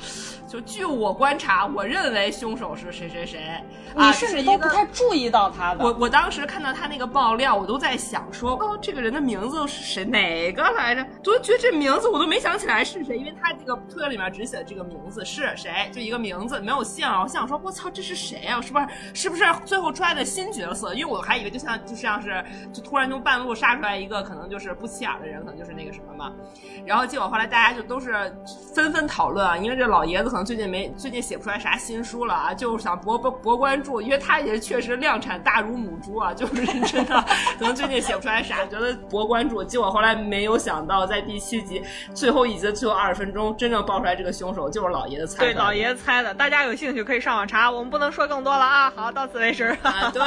[0.49, 3.63] 就据我观察，我认为凶手是谁谁谁，
[3.95, 5.85] 啊你甚至都不太注意到他的。
[5.85, 10.05] 我我当时看到他那个爆料，我都在想说，哦，这个人的名字是谁？
[10.05, 11.07] 哪个来着？
[11.23, 17.21] 都觉得这名字我都没想起来是谁，因为他这个推特里面只写这个名字是谁，就一个名字，没有姓啊。
[17.23, 18.61] 我想说，我操，这是谁啊？
[18.61, 20.95] 是不是是不是最后出来的新角色？
[20.95, 26.33] 因为我还以为就像就像是就突然从半路杀出来一个可能就是不起眼的人，可能就是那个什么嘛。
[26.87, 28.35] 然后结果后来大家就都是
[28.75, 37.25] 纷纷讨论啊，因为这老爷子可能最近没最近写不出来啥新书了啊，就是想博博博关注，因为他也确实量产大如母猪啊，就是真的
[37.59, 39.63] 可能最近写不出来啥，觉得博关注。
[39.65, 41.83] 结果后来没有想到，在第七集
[42.15, 45.53] 最后一集的最后二十分钟真正爆出来这个凶手就是老爷子猜的。
[45.53, 46.33] 对，老爷子猜的。
[46.35, 48.93] 大家有兴趣可以上网查，我们不能说更多了啊。
[48.95, 49.65] 好，到此为止。
[49.83, 50.23] 啊，对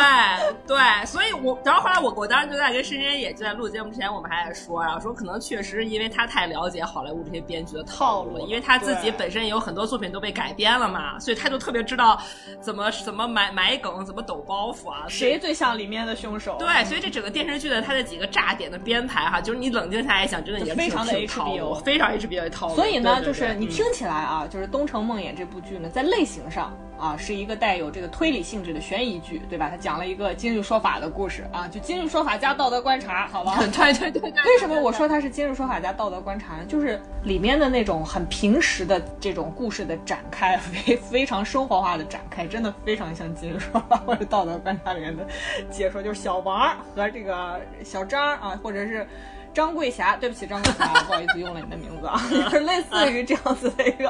[0.68, 12.22] 对，所以我然后后来我我当时就在跟深深也就在录节目之前，我们还在说，然后说可能确实因为他太了解好莱坞这些编剧的套路，因为他自己本身也有很多作品都被改编了嘛，所以他就特别知道
[12.60, 15.06] 怎么怎么埋埋梗，怎么抖包袱啊。
[15.08, 16.58] 谁最像里面的凶手？
[16.60, 22.76] 对，所以这整个电视剧的它的几个炸点的编排哈，就是你冷静下来想，真的也非常的挺套路，非常 HBO 的套路。
[22.76, 29.70] 所以呢，对对就是你听起来啊，就是《东城梦魇》这部剧呢，在类型上啊，是一个带有这个推理性质的悬疑剧，对吧？
[29.70, 33.56] 它讲了一个今日说法的故事啊，就今日说法加道德观察，好吧？
[33.72, 36.66] 对对对对对，为什么我说它是今日说法加道德观察呢？
[36.68, 45.26] 就是里面的那种很平实的这种故事的展开， 非非常生活化的展开，真的非常像今日说法或者道德观察里面的
[45.72, 49.08] 解说，就是小王和这个小张啊，或者是。
[49.52, 54.08] 张桂霞，对不起，张桂霞，不好意思用了你的名字啊，就 是类似于这样子的一个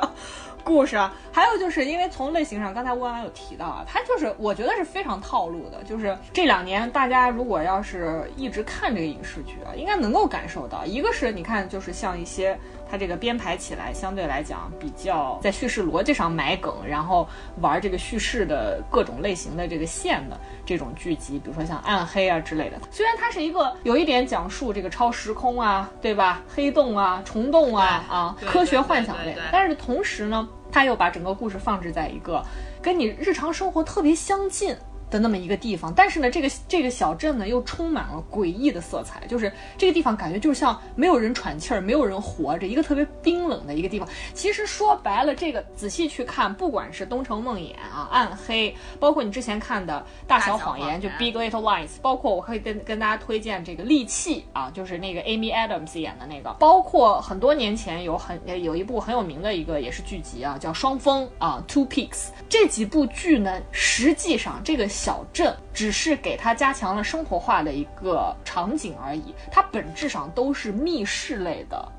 [0.64, 1.14] 故事啊。
[1.32, 5.84] 还有就是因为从类型上，刚才温婉有提到啊，它就是我觉得是非常套路的。
[5.84, 12.58] 就是这两年大家如果要是一直看这个影视剧啊，应该能够感受到，一个是你看就是像一些
[12.90, 17.28] 它这个编排起来相对来讲比较在叙事逻辑上埋梗，然后
[17.62, 22.80] 玩这个叙事的各种类型的这个线的这种剧集，比如说像暗黑啊之类的。
[22.90, 26.42] 虽然它是一个有一点讲述这个超时空啊，对吧？
[26.48, 32.44] 黑洞啊、虫洞啊啊，科学幻想类但是同时呢，它又把整个故事放置在一个
[32.82, 34.76] 跟你日常生活特别相近。
[35.10, 44.08] 的那么一个地方，但是呢，这个这个小镇呢又充满了诡异的色彩，就是这个地方感觉就像没有人喘气儿，没有人活着，一个特别冰冷的一个地方。
[44.34, 62.10] 其实说白了，这个仔细去看，不管是《东城梦魇》啊、暗黑，包括你之前看的《大小谎言》，就 Big Little Lies，包括我可以跟跟大家推荐这个《利器》啊，就是那个 Amy Adams 演的那个，包括很多年前有很有一部很有名的一个也是剧集啊，叫《双峰》啊，《Two Peaks》。
[62.48, 71.92] 这几部剧呢，实际上这个小镇只是给它加强了生活化的一个场景而已，它本质上都是密室类的。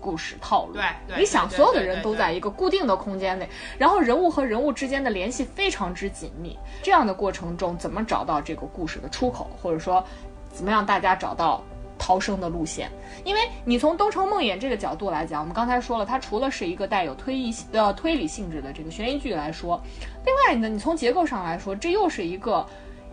[0.00, 6.58] 故事套路，对对你想所有的人都在一个固定的空间内，然后人物和人物之间的联系非常之紧密。
[6.82, 10.02] 这样的过程中，怎么找到这个故事的出口，或者说
[10.50, 11.62] 怎么样大家找到
[12.00, 12.90] 逃生的路线？
[13.24, 19.78] 因为你从《东城梦魇》这个角度来讲，我们刚才说了，它除了是一个带有推理呃推理性质的这个悬疑剧来说，
[20.24, 22.66] 另外呢，你从结构上来说，这又是一个。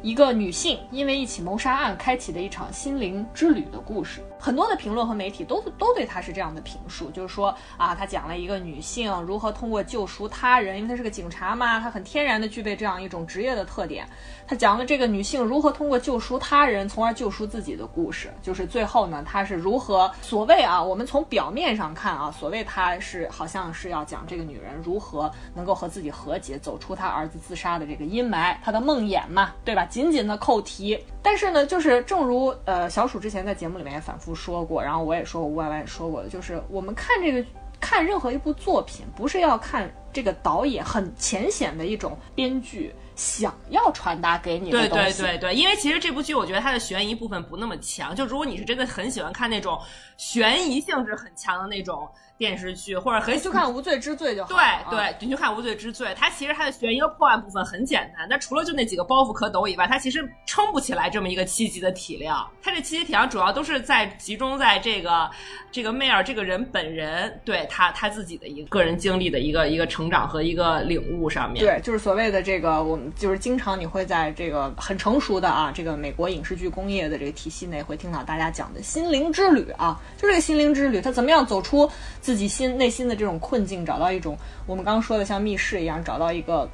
[0.04, 14.08] 一个女性因为一起谋杀案开启的一场心灵之旅的故事，很多的评论和媒体都都对她是这样的评述，就是说啊，她讲了一个女性如何通过救赎他人，因为她是个警察嘛，她很天然的具备这样一种职业的特点。
[14.48, 29.84] 她讲了这个女性如何通过救赎他人，从而救赎自己的故事，就是最后呢，她是如何所谓啊，我们从表面上看啊，所谓她是好像是要讲这个女人如何能够和自己和解，走出她儿子自杀的这个阴霾，她的梦魇嘛，对吧？
[29.86, 30.98] 紧紧的扣题。
[31.22, 37.46] 但是呢，就是正如呃小鼠之前在节目里面也反复说过，然后我也说过，吴婉婉也说过的，就是我们看这个
[37.82, 45.22] 看任何一部作品，不是要看这个导演很浅显的一种编剧想要传达给你的对对东西。
[45.24, 49.78] 对对，因为其实这部剧我觉得它的悬疑部分不那么强，就如果你是真的很喜欢看那种
[50.16, 54.50] 悬疑性质很强的那种电视剧，或者很就看《无罪之罪》就好。
[54.50, 62.48] 对啊对，你去看《无罪之罪》，它其实它的悬疑和破案部分很简单，那除了就那几个包袱可抖以外，它其实撑不起来这么一个七集的体量。
[62.62, 65.30] 它这七集体量主要都是在集中在这个
[65.72, 71.64] 这个妹儿这个人本人对他他自己的一个个人经历的一个一个成长和一个领悟上面。
[71.66, 81.90] 对，就是所谓的这个，我们就是经常你会在这个很成熟的啊，这个美国影视剧工业的这个体系内，会听到大家讲的心灵之旅啊，就这个心灵之旅，它怎么样走出
[82.28, 86.70] 自己心内心的这种困境，找到一种我们刚刚说的像密室一样，找到一个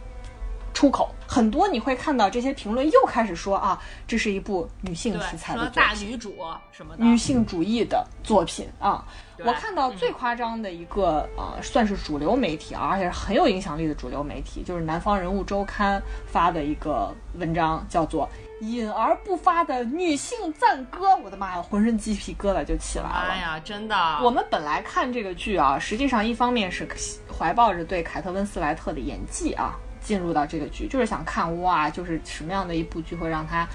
[0.73, 1.13] 出口。
[1.27, 5.69] 很多你会看到这些评论又开始说啊，这是一部女性，题材的作。
[5.75, 6.33] 大女主
[6.71, 9.05] 什么的，女性主义的作品啊。
[9.45, 18.27] 我看到最夸张的一个啊、呃算是主流媒体啊，而且是很有影响力的主流媒体，就是《南方人物周刊》发的一个文章，叫做
[18.71, 21.07] 《隐而不发的女性赞歌》。
[21.21, 23.27] 我的妈呀，浑身鸡皮疙瘩就起来了。
[23.29, 26.87] 哎呀，真的，我们本来看这个剧啊，实际上一方面是
[27.31, 33.67] 怀抱着对凯特温斯莱特的演技啊进入到这个剧，就是想看哇，就是什么样的一部剧会让她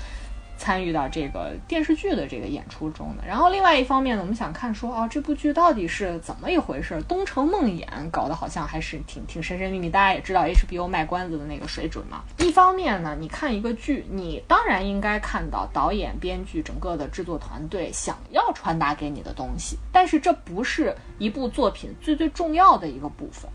[0.59, 3.25] 参与到这个电视剧的这个演出中的。
[3.27, 7.01] 然后另外一方面呢，我们想看说啊，这部剧到底是怎么一回事？
[7.09, 12.23] 东城梦魇搞得好像还是挺挺神神秘秘，大家也知道 HBO 卖关子的那个水准嘛。
[12.39, 23.49] 一方面呢，你看一个剧，你当然应该看到导演、编剧整个的制作团队想要传达给你的东西，但是这不是一部作品最最重要的一个部分。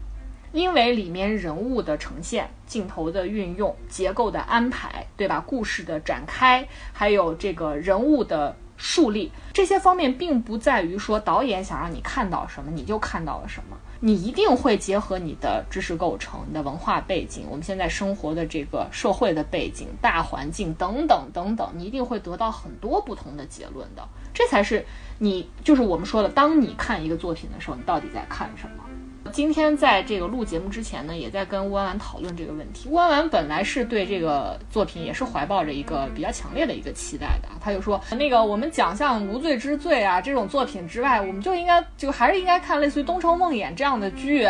[0.54, 5.44] 因为里面人物的呈现、镜头的运用、结构的安排，对吧？
[5.46, 24.08] 故事的展开，还有这个人物的树立，这些方面并不在于说导演想让你看到什么你就看到了什么，你一定会结合你的知识构成、你的文化背景、我们现在生活的这个社会的背景、大环境等等等等，你一定会得到很多不同的结论的。
[24.34, 24.86] 这才是
[25.18, 28.83] 你就是我们说的，当你看一个作品的时候，你到底在看什么？
[29.32, 32.90] 今天在这个录节目之前呢，也在跟乌安安讨论这个问题。
[32.90, 44.48] 乌安安本来是对这个作品也是怀抱着一个比较强烈的一个期待的，他就说那个我们奖项无罪之罪啊这种作品之外，我们就应该就还是应该看类似于《东城梦魇》这样的剧。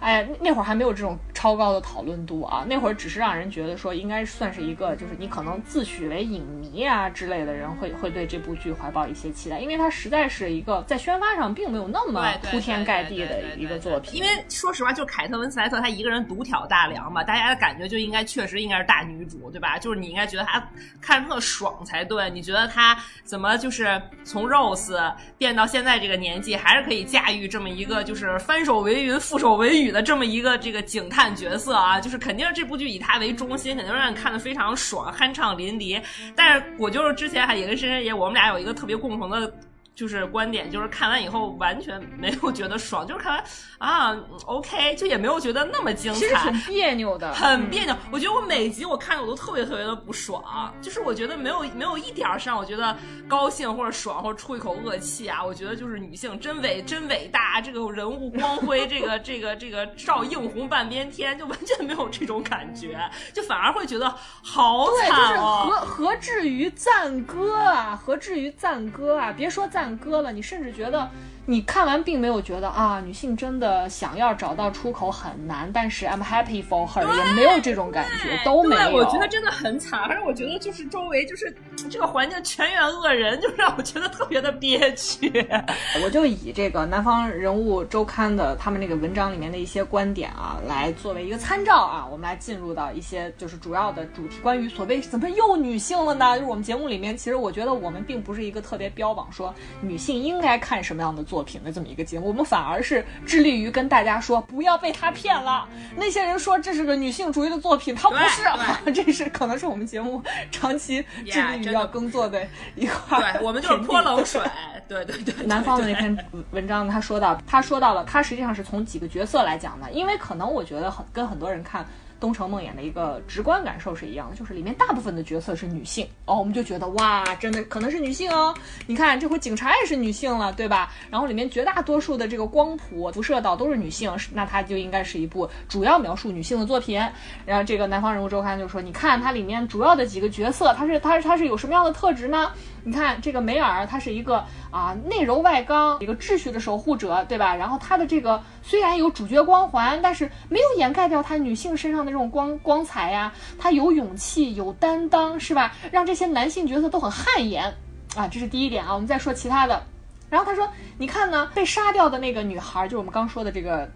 [0.00, 14.14] 哎，那会儿还没有这种超高的讨论度啊，那会儿只是让人觉得说应该算是一个就是你可能自诩为影迷啊之类的人会会对这部剧怀抱一些期待，因为它实在是一个在宣发上并没有那么铺天盖地的一个作品。
[14.14, 19.78] 因为说实话，就凯特温斯莱特她一个人独挑大梁嘛，大家的感觉就应该确实应该是大女主，对吧？
[19.78, 20.66] 就是你应该觉得她
[21.02, 22.30] 看着特爽才对。
[22.30, 32.00] 你觉得她怎么就是从 Rose 变到现在这个年纪，还是可以驾驭这么一个就是翻手为云覆手为雨的这么一个这个警探角色啊？
[32.00, 36.00] 就是肯定这部剧以他为中心，肯定让你看的非常爽，酣畅淋漓。
[36.34, 39.52] 但是我就是之前还也跟深深姐，我们俩有一个特别共同的。
[39.96, 43.44] 就是观点，就是看完以后完全没有觉得爽，就是看完
[43.78, 47.96] 啊，OK，就也没有觉得那么精彩，其实很别扭的，很别扭。
[48.12, 52.94] 我觉得我每集我看的我都特别特别的不爽，就是我觉得没有没有一点儿让我觉得
[53.26, 55.42] 高兴或者爽或者出一口恶气啊。
[55.42, 63.00] 我觉得就是女性真伟真伟大，这个人物光辉，这个这个这个照映红半边天，就完全没有这种感觉，
[63.32, 65.70] 就反而会觉得好惨哦。
[65.70, 67.98] 何何至于赞歌啊？
[68.04, 69.32] 何至于赞歌啊？
[69.34, 69.85] 别说赞。
[69.94, 71.10] 割了，你甚至觉得。
[71.48, 78.96] 你看完并没有觉得啊，女性真的想要找到出口很难，但是 I'm happy for her 也没有这种感觉，都没有。
[78.96, 81.56] 我觉得真的很惨，而且我觉得就是周围就是
[81.88, 85.30] 这个环境全员恶人，就让我觉得特别的憋屈。
[86.04, 96.34] 我就以这个南方人物周刊的他们那个文章里面的一些观点啊，来作为一个参照啊，我们来进入到一些就是主要的主题，关于所谓怎么又女性了呢？
[96.36, 101.35] 就是我们节目里面，其实我觉得我们并不是一个特别标榜说女性应该看什么样的作。
[101.36, 105.68] 作品的这么一个节目，我们反而是致力于跟大家说，不要被他骗了。
[105.94, 108.42] 那些人说这是个女性主义的作品，他不是，
[108.90, 112.42] 这是可能是我们节目长期致力于要耕作的
[112.74, 113.20] 一块。
[113.36, 114.40] 对，我们就是泼冷水。
[114.88, 116.16] 对对对，南方的那篇
[116.52, 121.84] 文章，他说到，他说到了，他实际上是从几个角色来讲的，因为可能我觉得很跟很多人看。
[122.18, 128.54] 东城梦魇的一个直观感受是一样的，就是里面大部分的角色是女性哦，我们就觉得哇，真的可能是女性哦。
[128.86, 130.92] 你看这回警察也是女性了，对吧？
[131.10, 137.00] 然后里面绝大多数的这个光谱辐射到都是女性，那它就应该是一部主要描述女性的作品。
[137.44, 142.50] 然后这个南方人物周刊就说，你看它里面主要的几个角色，它是它是它是有什么样的特质呢？
[142.86, 147.56] 你看这个梅尔，他是一个啊内柔外刚，一个秩序的守护者，对吧？
[147.56, 153.32] 然后他的这个虽然有主角光环，但是没有掩盖掉他女性身上的这种光光彩呀。
[153.58, 155.72] 他有勇气，有担当，是吧？
[155.90, 157.74] 让这些男性角色都很汗颜
[158.14, 158.94] 啊，这是第一点啊。
[158.94, 159.82] 我们再说其他的。
[160.28, 163.88] 然后他说，你看呢，被杀掉的那个女孩，就是我们刚说的这个。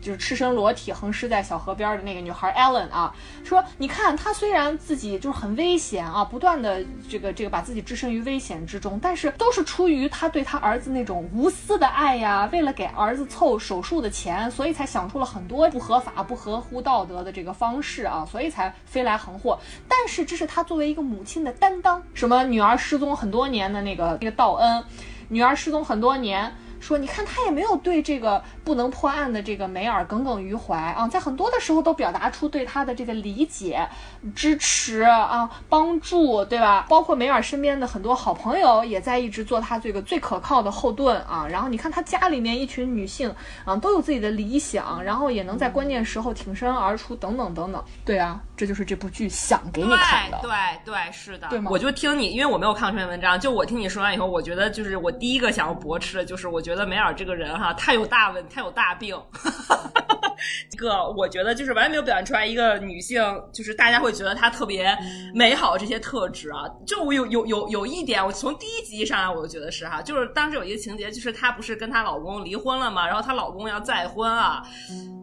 [0.00, 3.14] 就是赤身裸体横尸在小河边的那个女孩 Ellen 啊，
[3.44, 19.60] 说你看她虽然自己就是很危险啊，不断的这个这个把自己置身于危险之中，但是都是出于她对她儿子那种无私的爱呀，为了给儿子凑手术的钱，所以才想出了很多不合法、不合乎道德的这个方式啊，所以才飞来横祸。
[19.86, 22.02] 但是这是她作为一个母亲的担当。
[22.14, 24.82] 什么女儿失踪很多年的那个那个道恩，
[25.30, 26.52] 女儿失踪很多年。
[26.80, 33.86] 说，你看他也没有对这个不能破案的这个梅尔耿耿于怀啊，在很多的时候都表达出对他的这个理解、
[34.34, 36.86] 支持啊、帮助，对吧？
[36.88, 41.46] 包括梅尔身边的很多好朋友也在一直做他这个最可靠的后盾啊。
[41.48, 43.32] 然后你看他家里面一群女性
[43.64, 47.84] 啊，都有自己的理想，然后也能在关键时候挺身而出，等等等等。
[48.06, 50.38] 对啊，这就是这部剧想给你看的。
[50.40, 50.50] 对
[50.82, 51.70] 对是的，对吗？
[51.70, 56.69] 我就听你，因为我没有看过这篇文章，就我听你说完以后，我觉得就是我第一个想要驳斥的就是我觉得。
[56.70, 59.20] 觉得梅尔这个人哈，他有大问，他有大病。
[60.80, 64.96] 个，我觉得就是完全没有表现出来一个女性，就是大家会觉得她特别
[65.34, 66.64] 美好这些特质啊。
[66.86, 74.62] 就我有有有有一点，我从第一集上来我就觉得是哈，就是当时有一个情节，就是她不是跟她老公离婚了嘛，然后她老公要再婚啊，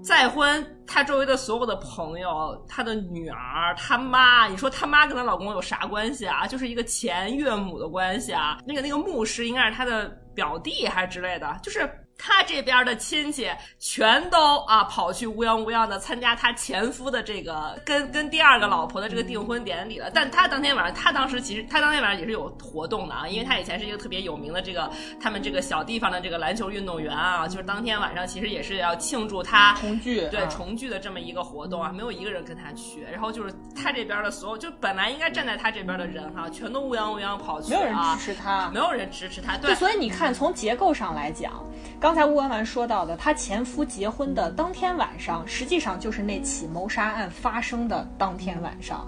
[0.03, 6.45] 再婚，她周围的所有的朋友，她的女儿，她妈，你说她妈跟她老公有啥关系啊？
[6.45, 8.59] 就是一个前岳母的关系啊。
[8.67, 12.06] 那个那个牧师应该是她的表弟还是之类的，就是。
[12.17, 13.47] 他这边的亲戚
[13.79, 20.09] 全都啊跑去乌泱乌泱的参加他前夫的这个跟跟第二个老婆的这个订婚典礼了。
[20.13, 24.91] 但他当天晚上，他当时其实他当天晚上也是有活动的啊，因为他以前是一个特别有名的这个
[25.21, 33.05] 他们这个小地方的这个篮球运动员啊，就是当天晚上其实也是要庆祝他重聚，对重聚的这么一个活动啊，没有一个人跟他去。
[33.11, 39.55] 然后就是他这边的所有，就本来应该站在他这边的人哈，全都乌泱乌泱跑去，没有人支持他，没有人支持他。
[39.57, 41.63] 对，所以你看，从结构上来讲。
[41.99, 49.05] 刚刚才乌文文说到的，她前夫结婚的当天晚上，实际上就是那起谋杀案发生的当天晚上，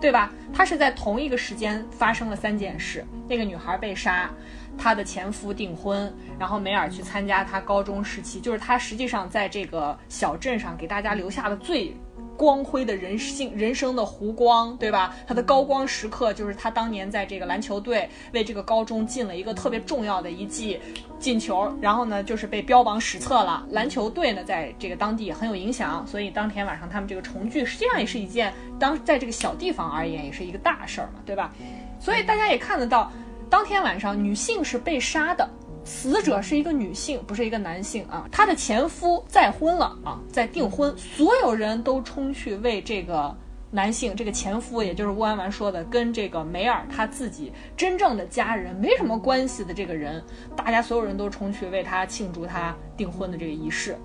[0.00, 0.32] 对吧？
[0.50, 4.30] 她是在同一个时间发生了三件事：那个女孩被杀，
[4.78, 11.94] 她的前夫订婚，然后梅尔去参加她高中时期，就是她实际上在这个小镇上给大家留下的最。
[12.36, 15.14] 光辉的人性人生的湖光，对吧？
[15.26, 20.78] 他的高光时刻就是他当年在这个篮球队为这个高中进了一个特别重要的一记
[21.18, 23.64] 进球，然后呢，就是被标榜史册了。
[23.70, 31.52] 篮球队呢，在这个当地也很有影响，所以当天晚上他们这个重聚，实际上也是一件当在这个小地方而言也是一个大事儿嘛，对吧？
[31.98, 33.10] 所以大家也看得到，
[33.48, 35.48] 当天晚上女性是被杀的。
[35.86, 38.26] 死者是一个女性，不是一个男性啊。
[38.30, 43.32] 她的前夫再婚了啊，在订婚，所有人都冲去为这个
[43.70, 50.20] 男性，这个前夫，也就是乌安完说的，跟这个梅尔他自己真正的家人没什么关系的这个人，
[50.56, 53.96] 大家所有人都冲去为他庆祝他订婚的这个仪式。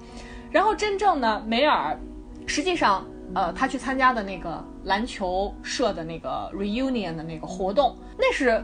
[0.51, 1.99] 然后真正呢，梅尔
[2.45, 3.03] 实际上，
[3.33, 8.63] 呃，他去参加的那个篮球社的那个 reunion 的那个活动，那是。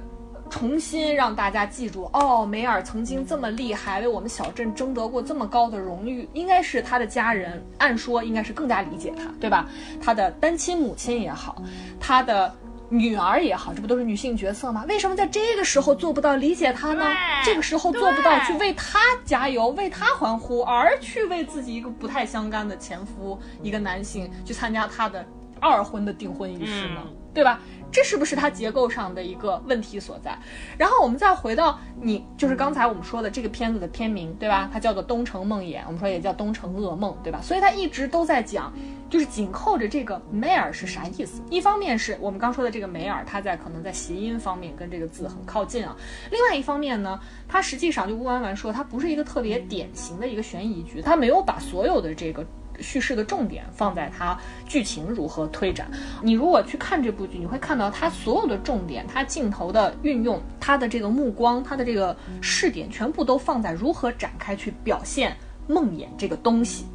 [0.50, 9.68] 重新让大家记住哦，梅尔曾经这么厉害，为我们小镇争得过这么高的荣誉，应该是他的家人，按说应该是更加理解他，对吧？
[10.02, 11.62] 他的单亲母亲也好，
[12.00, 12.54] 他的
[12.90, 14.86] 女儿也好，这不都是女性角色吗？
[14.88, 17.06] 为什么在这个时候做不到理解他呢？
[17.44, 25.26] 这个时候做不到去为他加油、为他欢呼，而去为自己一个不太相干的前夫，一个男性去参加他的
[25.60, 27.02] 二婚的订婚仪式呢？
[27.34, 27.60] 对吧？
[27.92, 30.38] 这是不是它结构上的一个问题所在？
[30.78, 34.70] 然后我们再回到你，就是刚才我们说的这个片子的片名，对吧？
[34.72, 37.40] 它叫做《东城梦魇》，我们说也叫《东城噩梦》，对吧？
[37.42, 38.72] 所以它一直都在讲，
[39.10, 41.42] 就是紧扣着这个梅尔是啥意思？
[41.50, 45.96] 一方面是我们刚说的这个梅尔，它在可能在谐音方面跟这个字很靠近啊。
[46.30, 52.46] 另外一方面呢，它实际上就乌完完说，它不是一个特别典型的一个悬疑剧，它没有把所有的这个。
[52.80, 55.90] 叙事的重点放在它剧情如何推展。
[56.22, 65.36] 你如果去看这部剧，你会看到它所有的重点，它镜头的运用，它的这个目光，它的这个视点，全部都放在如何展开去表现
[65.68, 66.86] 梦魇这个东西。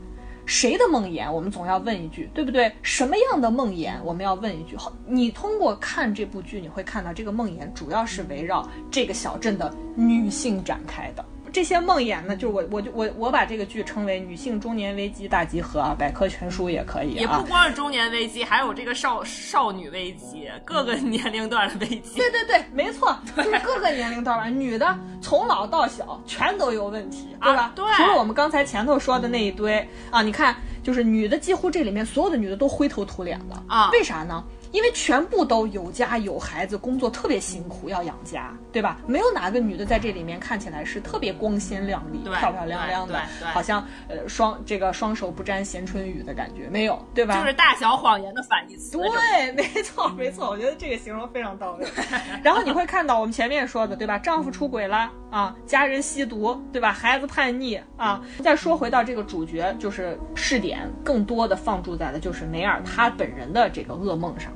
[0.44, 1.30] 谁的梦魇？
[1.30, 2.70] 我们总要问一句，对不对？
[2.82, 3.92] 什么样的梦魇？
[4.02, 4.76] 我们要问一句。
[5.06, 11.24] 你通过看这部剧，你会看到这个梦魇主要是围绕这个小镇的女性展开的。
[11.52, 17.20] 这些梦魇呢，就是我，我就我我把这个剧称为女性中年危机大集合啊，百科全书也可以啊。
[17.20, 22.16] 也不光是中年危机，还有这个少少女危机，各个年龄段的危机。
[22.16, 27.72] 对对对，没错，就是各个年龄段吧，女的从老到小全都有问题，对吧？
[27.76, 27.84] 对。
[27.94, 34.42] 除了我们刚才前头说的那一堆啊，你看，就是女的几乎这里面所有的女的都灰头土脸的啊，为啥呢？
[34.72, 38.98] 因为全部都有家有孩子，工作特别辛苦，要养家，对吧？
[39.06, 43.20] 没有哪个女的在这里面看起来是特别光鲜亮丽、漂漂亮亮的，
[43.52, 47.38] 好像呃双这个双手不沾咸春雨的感觉，没有，对吧？
[47.38, 48.96] 就是大小谎言的反义词。
[48.98, 51.86] 对，没错，没错，我觉得这个形容非常到位。
[52.42, 54.18] 然后你会看到我们前面说的，对吧？
[54.18, 56.92] 丈夫出轨了啊，家人吸毒，对吧？
[56.92, 58.22] 孩子叛逆啊。
[58.42, 64.50] 再说回到这个主角，就是试点更多的放注在的就是梅尔她本人的这个噩梦上。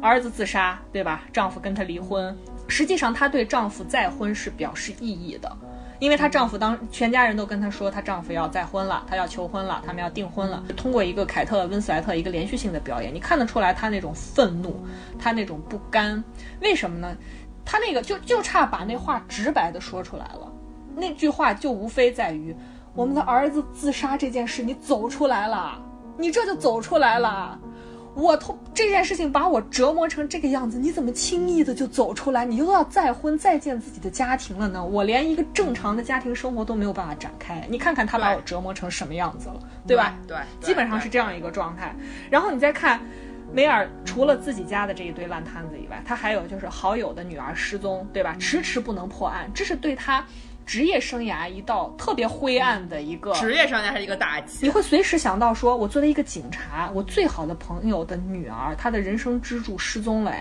[0.00, 1.22] 儿子自杀，对吧？
[1.32, 2.36] 丈夫跟她离婚，
[2.68, 5.50] 实际上她对丈夫再婚是表示异议的，
[5.98, 10.62] 因为她丈夫当全家人都跟她说，她丈夫要再婚了，她要求婚了，他们要订婚了。
[10.76, 14.84] 通过一个凯特温斯莱特一个连续性的表演，你看得出来她那种愤怒，
[15.18, 16.22] 她那种不甘。
[16.60, 17.16] 为什么呢？
[17.64, 20.50] 她那个就就差把那话直白的说出来了。
[20.96, 22.54] 那句话就无非在于，
[22.94, 25.80] 我们的儿子自杀这件事，你走出来了，
[26.16, 27.58] 你这就走出来了。
[28.18, 32.44] 我通这件事情把我折磨成这个样子，你怎么轻易的就走出来？
[32.44, 34.84] 你又要再婚再见自己的家庭了呢？
[34.84, 37.64] 我连一个正常的家庭生活都没有办法展开。
[37.70, 40.18] 你看看他把我折磨成什么样子了，对吧？
[40.26, 41.94] 对，基本上是这样一个状态。
[42.28, 43.00] 然后你再看
[43.52, 48.34] 梅尔，除了自己家的这一堆烂摊子以外，他还有就是好友的女儿失踪，对吧？
[48.40, 50.26] 迟迟不能破案，这是对他。
[50.68, 60.34] 职业生涯一道特别灰暗的一个职业生涯是一个打击，你会随时想到说，我作为一个警察，我最好的朋友的女儿，她的人生支柱失踪了，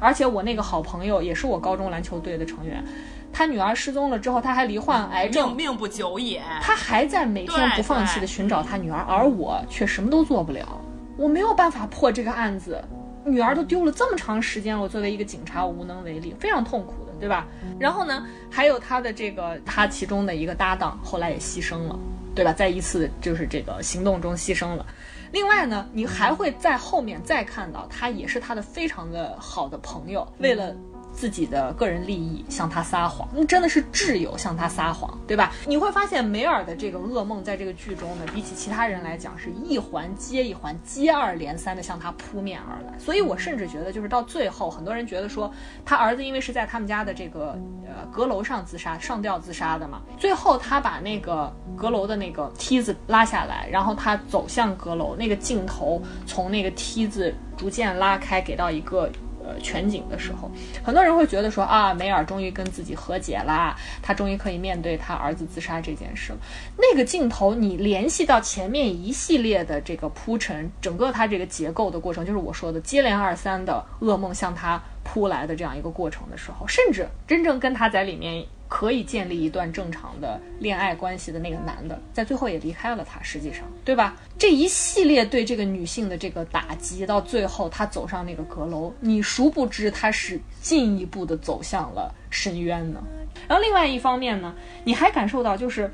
[0.00, 2.82] 而且我那个好朋友也是我高中篮球队的成员，
[3.30, 10.80] 他女儿失踪了之后，他还罹患癌症，命不久矣，他还在每天不放弃的寻找他女儿，而我却什么都做不了，
[11.18, 12.82] 我没有办法破这个案子，
[13.22, 16.94] 女儿都丢了这么长时间了，我作为一个警察，我无能为力，非常痛苦。
[17.20, 17.46] 对吧？
[17.78, 21.98] 然后呢，还有他的这个他其中的一个搭档，后来也牺牲了，
[22.34, 22.52] 对吧？
[22.52, 24.84] 在一次就是这个行动中牺牲了。
[25.32, 30.74] 另外呢，你还会在后面再看到他也是他的非常的好的朋友，为了。
[31.14, 35.52] 自己的个人利益向他撒谎，那真的是挚友向他撒谎，对吧？
[35.66, 42.98] 你会发现梅尔的这个噩梦在这个剧中呢，比起其他人来讲，是一环接一环、接二连三的向他扑面而来。
[42.98, 45.50] 所以我甚至觉得，就是到最后，很多人觉得说
[45.84, 59.08] 他儿子因为是在他们家的这个呃阁楼上自杀、上吊自杀的嘛，最后他把那个阁楼的那个梯子拉下来，然后他走向阁楼，那个镜头从那个梯子逐渐拉开，给到一个。
[59.46, 60.50] 呃，全景的时候，
[60.82, 66.38] 很多人会觉得说啊，梅尔终于跟自己和解啦，他终于可以面对他儿子自杀这件事了。
[66.78, 78.44] 那个镜头，你联系到前面一系列的这个铺陈，整个他这个结构的过程，就是我说的接连二三的噩梦向他扑来的这样一个过程的时候，甚至真正跟他在里面。
[78.68, 84.16] 可以建立一段正常的恋爱关系的那个男的，在最后也离开了他，实际上，对吧？
[84.38, 93.00] 这一系列对这个女性的这个打击，到最后她走上那个阁楼，你殊不知她是进一步的走向了深渊呢。
[93.46, 95.90] 然后另外一方面呢，你还感受到就是，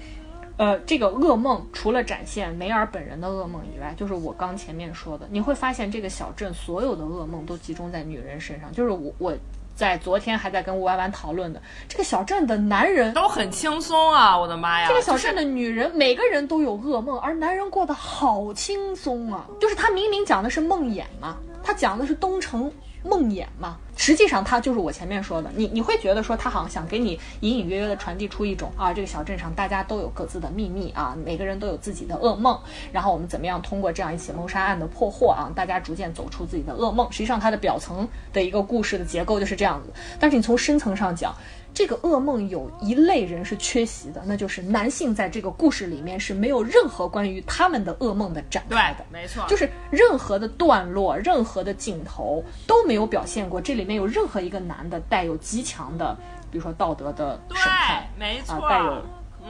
[0.56, 9.36] 呃，这个噩梦除了展现梅尔本人的噩梦以外，就是我刚前面说的，你会发现这个小镇所有的噩梦都集中在女人身上，就是我我。
[9.80, 14.38] 在昨天还在跟吴婉婉讨论的这个小镇的男人都很轻松啊！
[14.38, 19.46] 我的妈呀，这个小镇的女人每个人都有噩梦，而男人过得好轻松啊！
[19.58, 22.70] 就是他明明讲的是梦魇嘛，他讲的是东城。
[23.02, 32.58] 梦魇嘛，实际上它就是我前面说的，你你会觉得说他好像想给你隐隐约约的传递出一种啊，这个小镇上大家都有各自的秘密啊，每个人都有自己的噩梦，
[32.92, 37.12] 然后我们怎么样通过这样一起谋杀案的破获啊，大家逐渐走出自己的噩梦。
[37.12, 41.34] 实际上它的表层的一个故事的结构就是这样子，但是你从深层上讲。
[41.72, 56.16] 这个噩梦有一类人是缺席的，那就是男性在这个故事里面是没有任何关于他们的噩梦的展开的，没错，就是任何的段落、任何的镜头都没有表现过这里面有任何一个男的带有极强的，
[56.50, 59.02] 比如说道德的审判，没错，带有，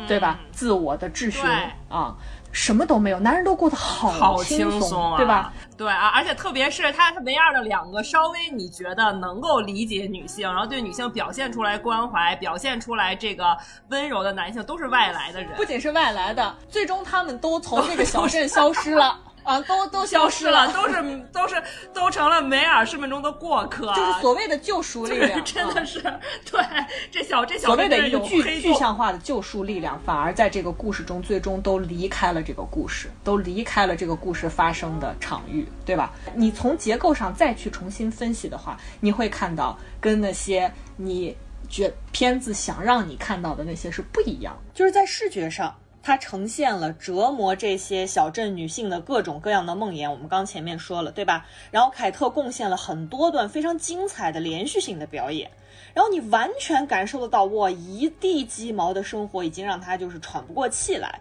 [0.07, 0.39] 对吧？
[0.53, 1.45] 自我的质询
[1.89, 2.17] 啊。
[2.53, 5.53] 什么都没有，男人都过得好轻松啊，对吧？
[5.77, 13.57] 对啊，而且特别是他他梅尔的两个稍微你觉得能够理解女性，然后对女性表现出来关怀、表现出来这个
[13.91, 15.53] 温柔的男性，都是外来的人。
[15.55, 19.17] 不仅是外来的，最终他们都从这个小镇 消失了。
[19.43, 21.63] 啊，都都消失了，都是都是
[21.93, 26.01] 都成了梅尔生命中的过客，就是所谓的救赎力量，真的是
[26.51, 26.63] 对
[27.11, 36.13] 这小这小所谓的一个具具象化的救赎力量，反而在这个故事中最终都离开了这个故事，都离开了这个故事发生的场域，对吧？
[36.35, 41.37] 你从结构上再去重新分析的话，你会看到跟那些你
[41.69, 45.75] 觉片子想让你看到的那些是不一样，就是在视觉上。
[46.03, 51.47] 它呈现了折磨这些小镇女性的各种各样的梦魇，我们刚前面说了，对吧？
[51.71, 55.51] 然后凯特贡献了很多段非常精彩的连续性的表演，
[55.93, 61.21] 然后你完全感受得到，哇，一地鸡毛的生活已经让她就是喘不过气来。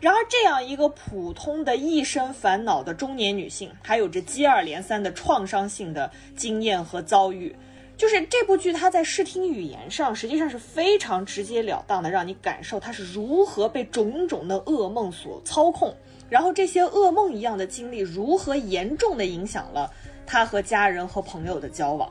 [0.00, 7.56] 然而，这样一个普通的一身烦恼的中年女性，还有着接二连三的创伤性的经验和遭遇。
[7.98, 15.92] 就是这部剧，它在视听语言上实际上是非常直截了当的，让你感受它是如何被种种的噩梦所操控，
[16.30, 19.92] 然后这些噩梦一样的经历如何严重的影响了
[20.24, 22.08] 他和家人和朋友的交往，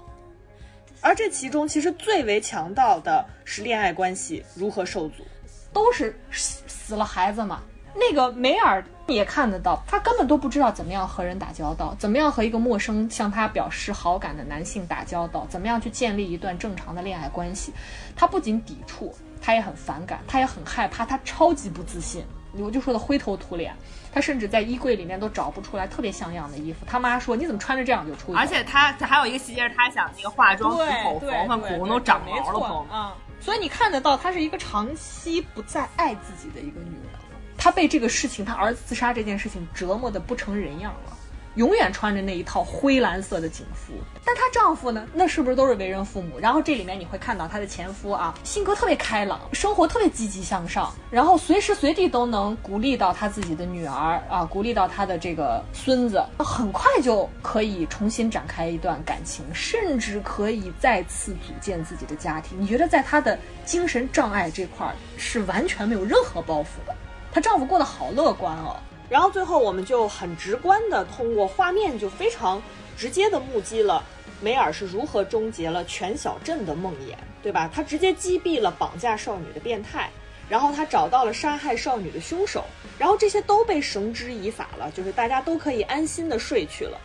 [1.00, 5.24] 而这其中其实最为强调的是恋爱关系如何受阻，
[5.72, 7.64] 都是死了孩子嘛。
[8.00, 17.74] 那个梅尔也看得到，他根本都不知道怎么样和人打交道，怎么样和一个陌生向他表示好感的男性打交道，怎么样去建立一段正常的恋爱关系。
[18.16, 22.24] 他不仅抵触，他也很反感，他也很害怕，他超级不自信。
[22.60, 23.74] 我就说的灰头土脸。
[24.12, 26.84] 她甚至在衣柜里面都找不出来特别像样的衣服。
[26.88, 32.98] 她妈说：“你怎么穿着这样就出去？”而且她还有一个细节，她想那个化妆对口对缝缝对口红都长毛了，没错朋友们。
[32.98, 33.14] 啊。
[33.40, 37.17] 所以你看得到，她是一个长期不再爱自己的一个女人。
[37.58, 41.18] 她被这个事情，她儿子自杀这件事情折磨得不成人样了。
[41.56, 43.94] 永远穿着那一套灰蓝色的警服，
[44.24, 45.08] 但她丈夫呢？
[45.12, 46.38] 那是不是都是为人父母？
[46.38, 62.62] 然后这里面你会看到她的前夫啊，性格特别开朗，生活特别积极向上，然后随时随地都能鼓励到他自己的女儿啊，鼓励到他的这个孙子，很快就可以重新展开一段感情，甚至可以再次组建自己的家庭。
[62.62, 63.36] 你觉得在她的
[63.66, 66.96] 精神障碍这块是完全没有任何包袱的？
[67.32, 68.76] 她丈夫过得好乐观哦。
[69.10, 72.62] 然后最后我们就很直观的通过画面，就非常
[72.98, 74.04] 直接的目击了
[74.42, 77.70] 梅尔是如何终结了全小镇的梦魇，对吧？
[77.74, 80.10] 他直接击毙了绑架少女的变态，
[80.50, 82.66] 然后他找到了杀害少女的凶手，
[83.00, 87.00] 然后这些都被绳之以法了，就是大家都可以安心的睡去了。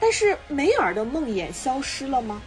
[0.00, 2.42] 但是梅尔的梦魇消失了吗？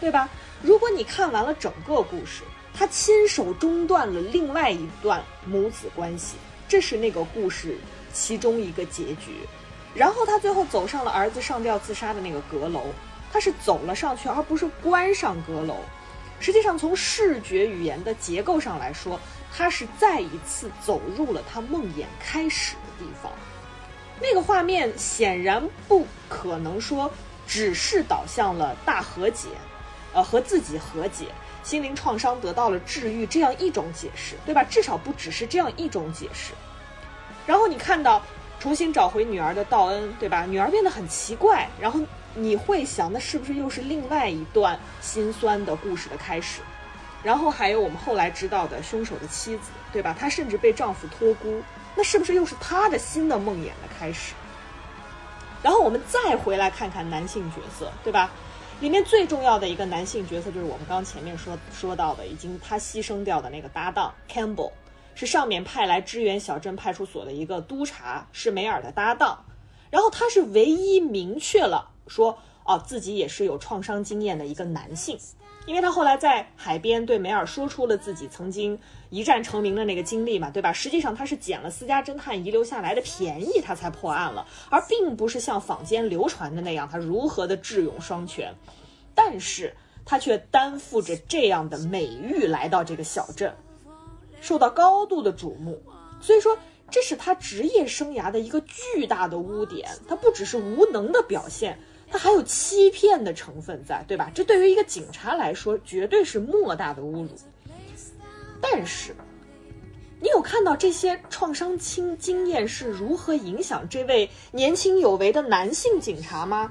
[0.00, 0.28] 对吧？
[0.62, 2.42] 如果你看完了整个故事，
[2.76, 6.36] 他亲手中断了另外一段母子关系，
[6.68, 7.76] 这是那个故事。
[8.12, 9.46] 其中一个结局，
[9.94, 12.86] 然后他最后走上了儿子上吊自杀的那个阁楼，
[13.30, 15.76] 他是走了上去，而不是关上阁楼。
[16.40, 19.20] 实际上，从视觉语言的结构上来说，
[19.54, 23.30] 他是再一次走入了他梦魇开始的地方。
[24.18, 27.12] 那个画面显然不可能说
[27.46, 29.48] 只是导向了大和解，
[30.14, 31.26] 呃，和自己和解，
[31.66, 34.62] 心灵创伤得到了治愈这样一种解释，对吧？
[34.62, 36.52] 至少不只是这样一种解释。
[37.44, 38.22] 然后你看到
[38.60, 40.46] 重新找回女儿的道恩，对吧？
[40.46, 42.00] 女儿变得很奇怪，然后
[42.34, 46.60] 你会想，那是不是又是另外一段心酸的故事的开始？
[47.24, 50.14] 然后还有我们后来知道的凶手的妻子，对吧？
[50.16, 51.60] 她甚至被丈夫托孤，
[51.96, 54.34] 那是不是又是她的新的梦魇的开始？
[55.64, 58.30] 然后我们再回来看看男性角色，对吧？
[58.80, 64.72] 里面最重要的一个男性角色就是我们刚前面说说到的，已经他牺牲掉的那个搭档 Campbell。
[65.18, 69.46] 是上面派来支援小镇派出所的一个督察，是梅尔的搭档。
[69.88, 75.18] 然后他是唯一明确了说，哦，自己也是有创伤经验的一个男性，
[75.64, 78.78] 因为他后来在海边对梅尔说出了自己曾经
[79.10, 80.72] 一战成名的那个经历嘛，对吧？
[80.72, 88.54] 实际上他是捡了私家侦探遗留下来的便宜，他才破案了，而并不是像坊间流传的那样，他如何的智勇双全。
[89.14, 93.54] 但是他却担负着这样的美誉来到这个小镇。
[94.40, 95.82] 受到高度的瞩目，
[96.20, 96.58] 所以说
[96.90, 99.88] 这是他职业生涯的一个巨大的污点。
[100.06, 101.78] 他不只是无能的表现，
[102.10, 104.30] 他还有欺骗的成分在，对吧？
[104.34, 107.30] 这对于一个警察来说，绝对是莫大的侮辱。
[108.60, 109.14] 但是，
[110.20, 116.70] 你有看到这些创伤经经验是如何影响这位年轻有为的男性警察吗？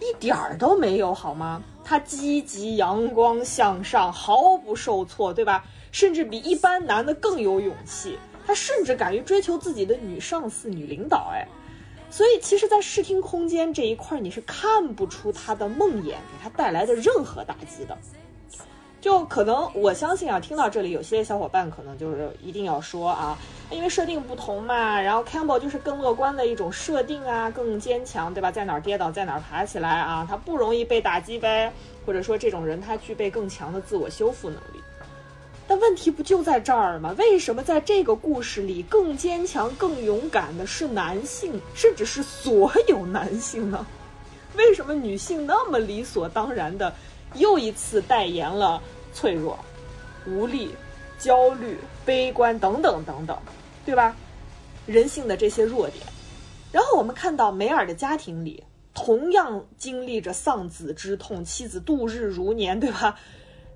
[0.00, 1.62] 一点儿都没有，好吗？
[1.84, 5.64] 他积极、阳光、向上，毫不受挫，对吧？
[5.92, 11.46] 甚至比一般男的更有勇气，他甚至敢于追求自己的女上司、女领导，哎，
[12.10, 17.98] 所以其实，在视听空间这一块，你是看不出他的梦魇给他带来的任何打击的。
[19.00, 23.38] 就可能我相信啊，听到这里，有些小伙伴可能就是一定要说啊，
[23.70, 28.52] 因为设定不同嘛，然后 Campbell 就是更乐观的一种设定啊，更坚强，对吧？
[28.52, 31.72] 在哪儿跌倒，在哪儿爬起来啊，他不容易被打击呗，
[32.04, 34.80] 或者说这种人他具备更强的自我修复能力。
[35.66, 37.14] 但问题不就在这儿吗？
[37.16, 43.86] 为什么在这个故事里更坚强、更勇敢的是男性，甚至是所有男性呢？
[44.56, 46.92] 为什么女性那么理所当然的
[47.34, 49.58] 又一次代言了脆弱、
[50.26, 50.74] 无力、
[51.18, 53.38] 焦虑、悲观等等等等，
[53.84, 54.16] 对吧？
[54.86, 56.04] 人性的这些弱点。
[56.72, 58.62] 然后我们看到梅尔的家庭里，
[58.94, 63.18] 同样经历着丧子之痛，妻子度日如年，对吧？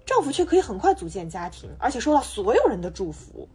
[0.07, 3.49] 丈夫却可以很快组建家庭，而且受到所有人的祝福。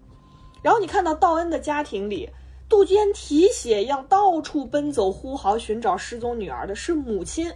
[0.62, 2.30] 然后你看到道恩的家庭里，
[2.68, 7.52] 杜鹃啼血一样到处奔走呼号寻找失踪女儿的是母亲。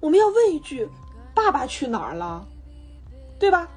[0.00, 0.88] 我们要问一句：
[1.38, 2.44] 爸爸去哪儿了？
[3.38, 3.68] 对吧？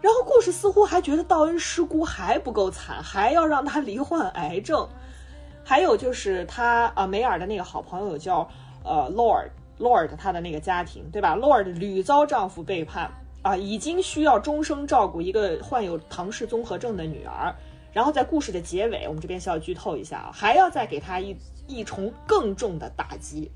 [0.00, 4.88] 然后故事似乎还觉得道恩失孤还不够惨，还要让他罹患癌症。
[5.62, 8.48] 还有就是他啊，梅尔的那个好朋友叫
[8.82, 13.10] 呃 Lord Lord，他的那个家庭对吧？Lord 屡遭丈夫背叛。
[13.42, 17.54] 啊，已经需要终生照顾一个患有唐氏综合症的女儿，
[17.92, 21.36] 然后在故事的结尾，我们这边需要剧透一下啊，还要再给他一
[21.68, 23.48] 一重更重的打击。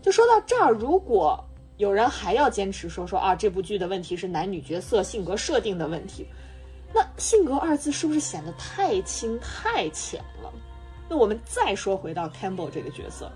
[0.00, 1.42] 就说到这儿，如果
[1.78, 6.26] 有人还要坚持说说啊，这部剧的问题是男女角色性格设定的问题，
[6.92, 10.52] 那性格二字是不是显得太轻太浅了？
[11.08, 13.30] 那我们再说回到 Campbell 这个角色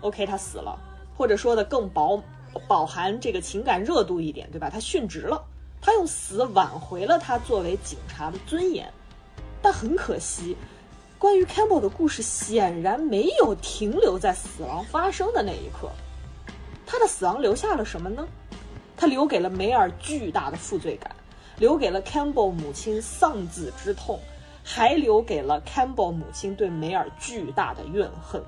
[0.00, 0.78] ，OK，他死了，
[1.16, 2.22] 或者说的更饱
[2.68, 4.70] 饱含这个情感热度一点，对吧？
[4.70, 5.44] 他殉职了，
[5.80, 8.88] 他用死挽回了他作为警察的尊严。
[9.60, 10.56] 但很可惜，
[11.18, 15.90] 关于 Campbell 的故事显然没有停留在死亡发生的那一刻。
[16.90, 18.26] 他的死亡留下了什么呢？
[18.96, 21.14] 他留给了梅尔巨大的负罪感，
[21.58, 24.18] 留给了 Campbell 母亲丧子之痛，
[24.64, 28.42] 还留给了 Campbell 母亲对梅尔巨大的怨恨。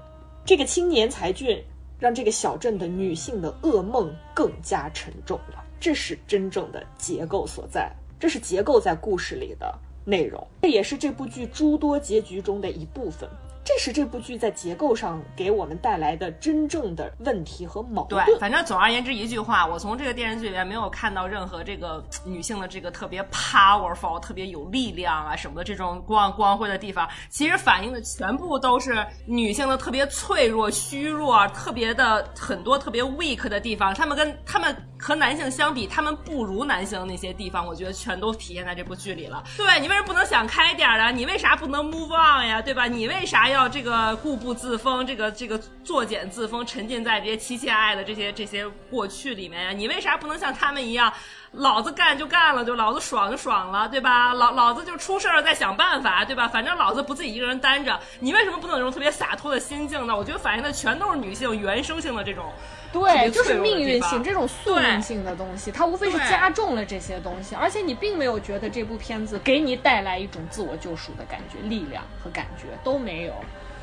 [0.46, 1.62] 这个青年才俊
[1.98, 5.62] 让这个小镇的女性的噩梦更加沉重了。
[5.78, 9.78] 这是真正的结构所在，这是结构在故事里的。
[10.06, 13.28] 内容，这也是这部剧诸多结局中的一部分。
[13.72, 18.24] 这是这部剧在结构上给我们带来的真正的问题和矛盾。
[18.26, 27.08] 对，反正总而言之一句话，我从这个电视剧里面没有看到任何这个女性的这个特别 powerful、特别有力量啊什么的这种光光辉的地方。
[27.28, 33.94] 其实反映的全部都是女性的特别脆弱、虚弱、特别的很多特别 weak 的地方。
[33.94, 39.44] 她们跟她们和男性相比，她们不如男性那些地方，我觉得全都体现在这部剧里了。
[39.56, 41.12] 对你为什么不能想开点儿啊？
[41.12, 42.60] 你为啥不能 move on 呀？
[42.60, 42.86] 对吧？
[42.86, 43.59] 你为啥要？
[43.60, 49.70] 要这个固步自封，这个这个作茧自封，沉浸在这些妻妾爱的这些这些过去里面呀？
[49.70, 51.12] 你为啥不能像他们一样，
[51.52, 54.32] 老子干就干了，就老子爽就爽了，对吧？
[54.32, 56.48] 老老子就出事儿再想办法，对吧？
[56.48, 58.00] 反正老子不自己一个人担着。
[58.18, 60.16] 你为什么不能有种特别洒脱的心境呢？
[60.16, 62.50] 我觉得反映的全都是女性原生性的这种。
[62.92, 73.34] 对，就是命运性这种宿命性的东西，它无非是加重了这些东西，而且你并没有觉得这部片子给你带来一种自我救赎的感觉、力量和感觉都没有。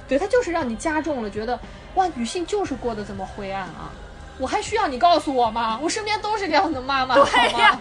[0.07, 1.59] 对，它就是让你加重了，觉得
[1.95, 3.91] 哇，女性就是过得这么灰暗啊！
[4.37, 5.79] 我还需要你告诉我吗？
[5.81, 7.79] 我身边都是这样的妈妈，对呀。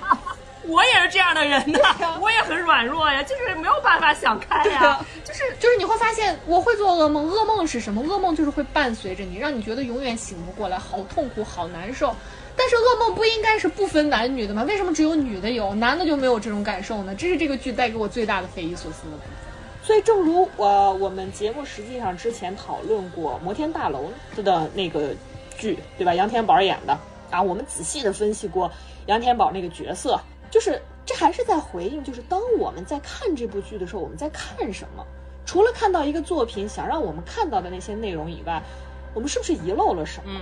[0.66, 8.02] 我也是这样的人呐，我也很软弱呀，就是没有办法想开呀，就是就是你会发现，我会做噩梦，噩梦是什么？
[8.02, 12.14] 噩梦就是会伴随着你，让你觉得永远醒不过来，好痛苦，好难受。
[12.58, 14.62] 但是噩梦不应该是不分男女的吗？
[14.64, 17.14] 为什么只有女的有，男的就没有这种感受呢？
[17.14, 19.30] 这是这个剧带给我最大的匪夷所思的部分。
[19.82, 24.10] 所以，正如我我们节目实际上之前讨论过《摩天大楼》
[24.42, 25.14] 的那个
[25.56, 26.14] 剧，对吧？
[26.14, 26.98] 杨天宝演的
[27.30, 28.68] 啊，我们仔细的分析过
[29.06, 30.18] 杨天宝那个角色。
[30.51, 35.05] 就是这还是在回应，就是当我们在看这部剧的时候，我们在看什么？
[35.44, 38.62] 除了看到一个作品想让我们看到的那些内容以外，
[39.14, 40.40] 我们是不是遗漏了什么？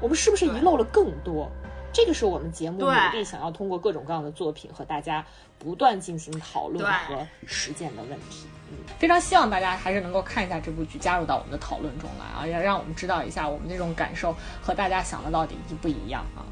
[0.00, 1.50] 我们是不是遗漏了更多？
[1.92, 5.24] 这个是我们节目努力想要通过各种各样的作品和大家
[5.58, 8.46] 不断进行讨论和实践的问题。
[8.70, 16.44] 嗯，非常希望大家还是能够看一下这部剧，加入到我们的讨论中来啊，要让我们知道一下我们这种感受和大家想的到底一不一样啊。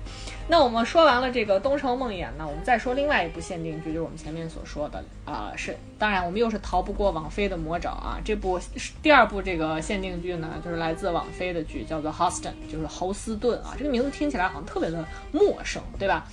[0.46, 8.20] 那我们说完了这个《东城梦魇》呢，我们再说另外一部限定剧，就是我们前面所说的啊，是当然我们又是逃不过网飞的魔爪啊。
[8.22, 8.60] 这部
[9.02, 13.74] 第二部这个限定剧呢，就是来自网飞的剧，叫做《Houston》，就是侯斯顿啊。
[13.78, 16.26] 这个名字听起来好像特别的陌生，对吧？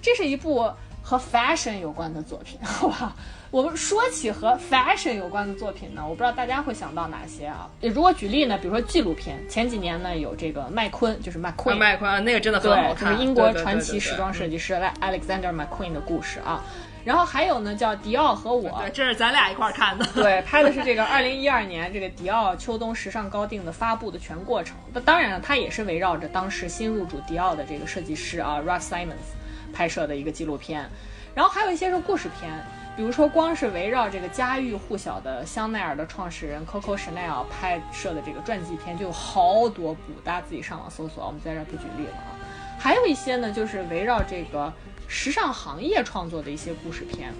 [0.00, 0.70] 这是一部
[1.02, 3.16] 和 fashion 有关的作品，好吧？
[3.50, 7.68] 我们说起和 fashion 有关的作品呢，我不知道大家会想到哪些啊？
[7.80, 16.62] 如果举例呢，比如说纪录片，前几年呢有这个麦昆，就是 McQueen，麦昆那个真的很好看，就是英国传奇时装设计师 Alexander McQueen 的故事啊。
[17.04, 24.76] 然后还有呢，叫迪奥和我，对，这是咱俩一块儿看的，对， 拍的是这个二零一二年这个迪奥秋冬时尚高定的发布的全过程。
[24.92, 29.34] 那当然了，它也是围绕着当时新入主迪奥的这个设计师啊 Russ Simons
[29.72, 30.88] 拍摄的一个纪录片。
[31.34, 32.52] 然后还有一些是故事片。
[32.96, 42.36] 比如说，光是围绕这个家喻户晓的香奈儿的创始人 Coco Chanel 拍摄的这个传记片，就有好多部，大家自己上网搜索，我们在这不举例了啊。
[42.78, 44.72] 还有一些呢，就是围绕这个
[45.06, 47.32] 时尚行业创作的一些故事片，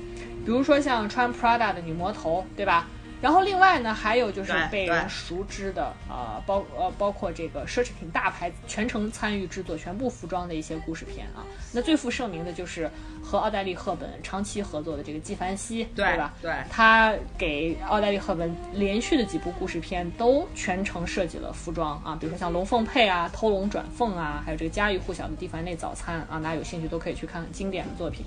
[0.46, 2.86] 比如说像穿 Prada 的女魔头，对吧？
[3.20, 11.44] 然后另外呢，还有就是被人熟知的啊，包呃包括这个奢侈品大牌全程参与制作全部服装的一些故事片啊。
[11.70, 12.90] 那最负盛名的就是
[13.22, 16.34] 和奥黛丽·赫本长期合作的这个纪梵希，对吧？
[16.40, 28.24] 对，他给奥黛丽·赫本连续的几部故事片都全程设计了服装啊，比如说像《龙凤配》啊，《偷龙转凤》啊，还有这个家喻户晓的蒂凡内早餐啊，大家有兴趣都可以去看看经典的作品。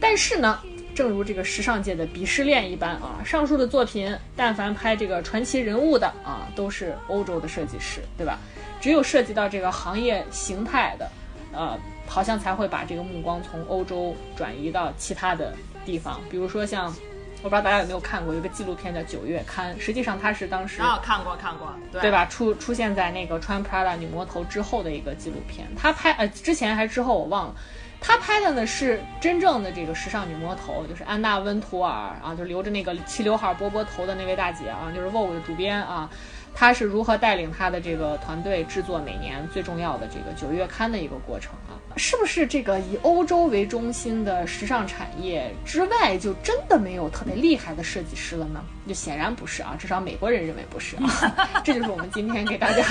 [0.00, 0.58] 但是呢。
[0.98, 8.36] 正如这个时尚界的鄙视链一般啊，上述的作品，但凡拍这个传奇人物的啊，都是欧洲的设计师，对吧？
[8.80, 11.08] 只有涉及到这个行业形态的，
[11.52, 15.54] 呃，好像才会把这个目光从欧洲转移到其他的
[15.86, 16.20] 地方。
[16.28, 22.26] 比如说像，我不知道大家有没有看过，有个纪录片叫《九月刊》，实际上它是当时啊看过看过，对吧？
[22.26, 27.54] 出出现在那个穿 Prada 女魔头之后的一个纪录片，他拍呃之前还是之后我忘了。
[28.00, 31.92] 他拍的呢是真正的这个时尚女魔头，就是安娜温图尔
[32.22, 36.08] 啊，就留着那个齐刘海波波头的那位大姐啊，就是 Vogue 的主编啊。
[36.54, 41.78] 她是如何带领他的这个团队制作每年最重要的这个九月刊的一个过程啊？
[41.96, 48.62] 是不是这个以欧洲为中心的时尚产业之外，就真的没有特别厉害的设计师了呢？
[48.86, 51.02] 就显然不是啊，至少美国人认为不是啊。
[51.64, 52.84] 这就是我们今天给大家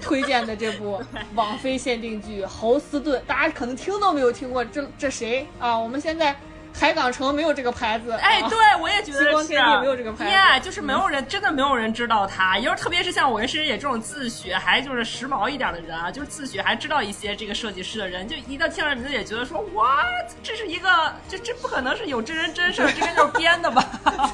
[0.00, 1.02] 推荐的这部
[1.34, 5.76] 网飞限定剧《豪斯顿》，大家可能听都没有听过，这这谁啊？
[5.76, 6.36] 我们现在。
[6.78, 9.24] 海港城没有这个牌子，哎，对我也觉得是。
[9.26, 12.58] 激光天地没有这个牌子，耶，就是没有人，真的没有人知道它。
[12.60, 20.04] 就是特别是像我跟申野这种自诩还就是时髦一点的人啊，就是自诩还知道一些这个设计师的人，就一到听了名字也觉得说，哇，
[20.42, 23.84] 这是一个，这这不可能是有真人真事， 这个就是编的吧？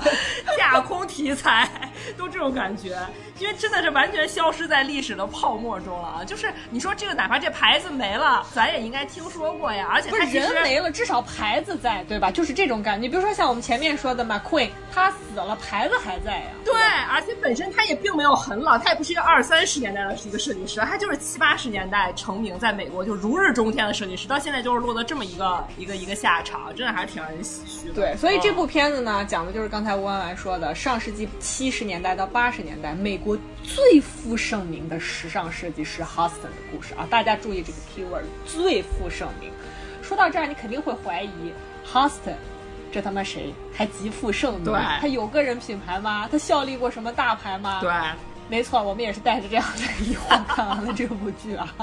[0.58, 1.68] 架空题材，
[2.16, 2.98] 都这种感觉，
[3.38, 6.24] 因为真的是完全消失在历史的泡沫中了啊！
[6.24, 9.88] 就是你说这个，哪怕这牌子没了，咱也应该听说过呀。
[9.92, 12.30] 而且不是人没了，至少牌子在，对吧？
[12.32, 16.46] 就是这种感觉，你比如说像我们前面说的 McQueen，他死了，牌子还在呀。
[16.64, 16.74] 对，
[17.10, 27.94] 而且本身他也并没有很老，他也不是一个二三十年代的一个设计师，他就是七八十年代成名，在美国就如日中天的设计师，到现在就是落得这么一个一个一个下场，真的还是挺让人唏嘘的。
[27.94, 39.50] 对，所以这部片子呢，讲的就是刚才吴安完说的，上世纪七十年代到八十年代美国最负盛名的时尚设计师 h u s t o n 的故事啊，大家注意这个 keyword，最负盛名。
[40.02, 41.52] 说到这儿，你肯定会怀疑
[41.84, 42.38] h u s t o n
[42.92, 44.64] 这他妈谁还极富盛名？
[44.64, 46.28] 对，他有个人品牌吗？
[46.30, 47.80] 他效力过什么大牌吗？
[47.80, 47.90] 对，
[48.48, 51.74] 没错，我们也是带着这样的疑惑看完了这部剧啊。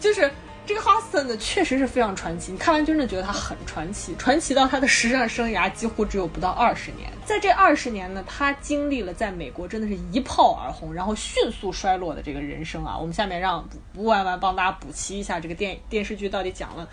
[0.00, 0.28] 就是
[0.66, 2.50] 这个 Huston 呢，确实是非常传奇。
[2.50, 7.08] 你看完真的觉得他很传奇，传奇到他的时尚生涯几乎只有不到二十年。
[7.24, 12.98] 在这二十年呢，他经历了在美国真的是一炮而红，然后迅速衰落的这个人生啊。
[12.98, 13.64] 我们下面让
[13.94, 16.88] 吴婉婉帮大家补齐一下这个电电视剧到底讲了。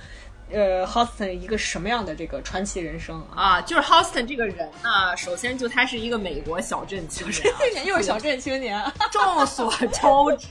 [0.52, 3.60] 呃，Houston 一个什么样的这个传奇人生啊？
[3.62, 7.28] 就是 Houston 这个人呢，首先就他是一个美国小镇青
[7.74, 8.82] 年， 又是小镇青年。
[9.12, 10.50] 众所周知。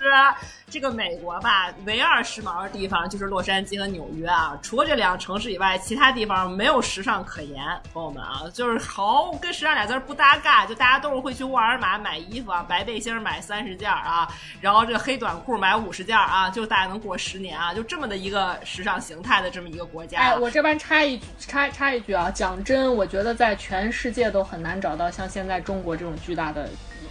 [0.69, 4.59] 这个美国吧，唯二时髦的地方就是洛杉矶和纽约啊。
[4.61, 7.65] 除了这两个城市以外，其他地方没有时尚可言。
[7.95, 10.67] 朋友们啊，就是毫跟时尚俩字不搭嘎。
[10.67, 14.29] 就大家都是会去沃尔玛买衣服啊，白背心买三十件啊，
[14.61, 17.73] 然后这个黑短裤买五十件啊，就大概能过十年啊。
[17.73, 20.19] 就这么的一个时尚形态的这么一个国家。
[20.19, 26.69] 哎，我这边插一插插一句啊，讲真，我觉得在全世界都很难找到像现在中国这种巨大的。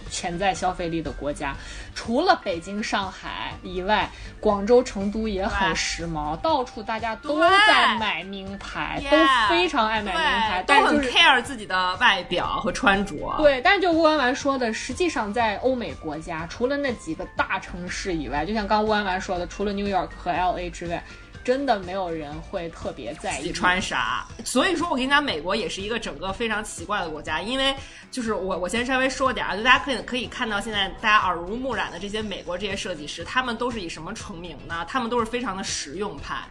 [0.08, 1.52] 潜在消费力的国家，
[1.92, 4.08] 除了北京、上海以外，
[4.38, 9.16] 广州、成都也很时髦，到处大家都在买名牌，都
[9.48, 13.16] 非常爱买名牌，但是 care 自己的外表和穿着。
[13.38, 21.02] 对，但是就吴婉婉说的，实际上在欧美国家，除了那几个大城市以外，就像刚吴婉婉说的，除了 New York 和 L A 之外。
[21.46, 27.72] 真的没有人会特别在意穿啥，所以说我跟你讲，美国也是一个整个非常奇怪的国家，因为
[28.10, 34.84] 就是我我先稍微说点啊，就大家可以可以看到现在大家耳濡目染的这些美国这些设计师，他们都是以什么成名呢？
[34.88, 36.42] 他们都是非常的实用派。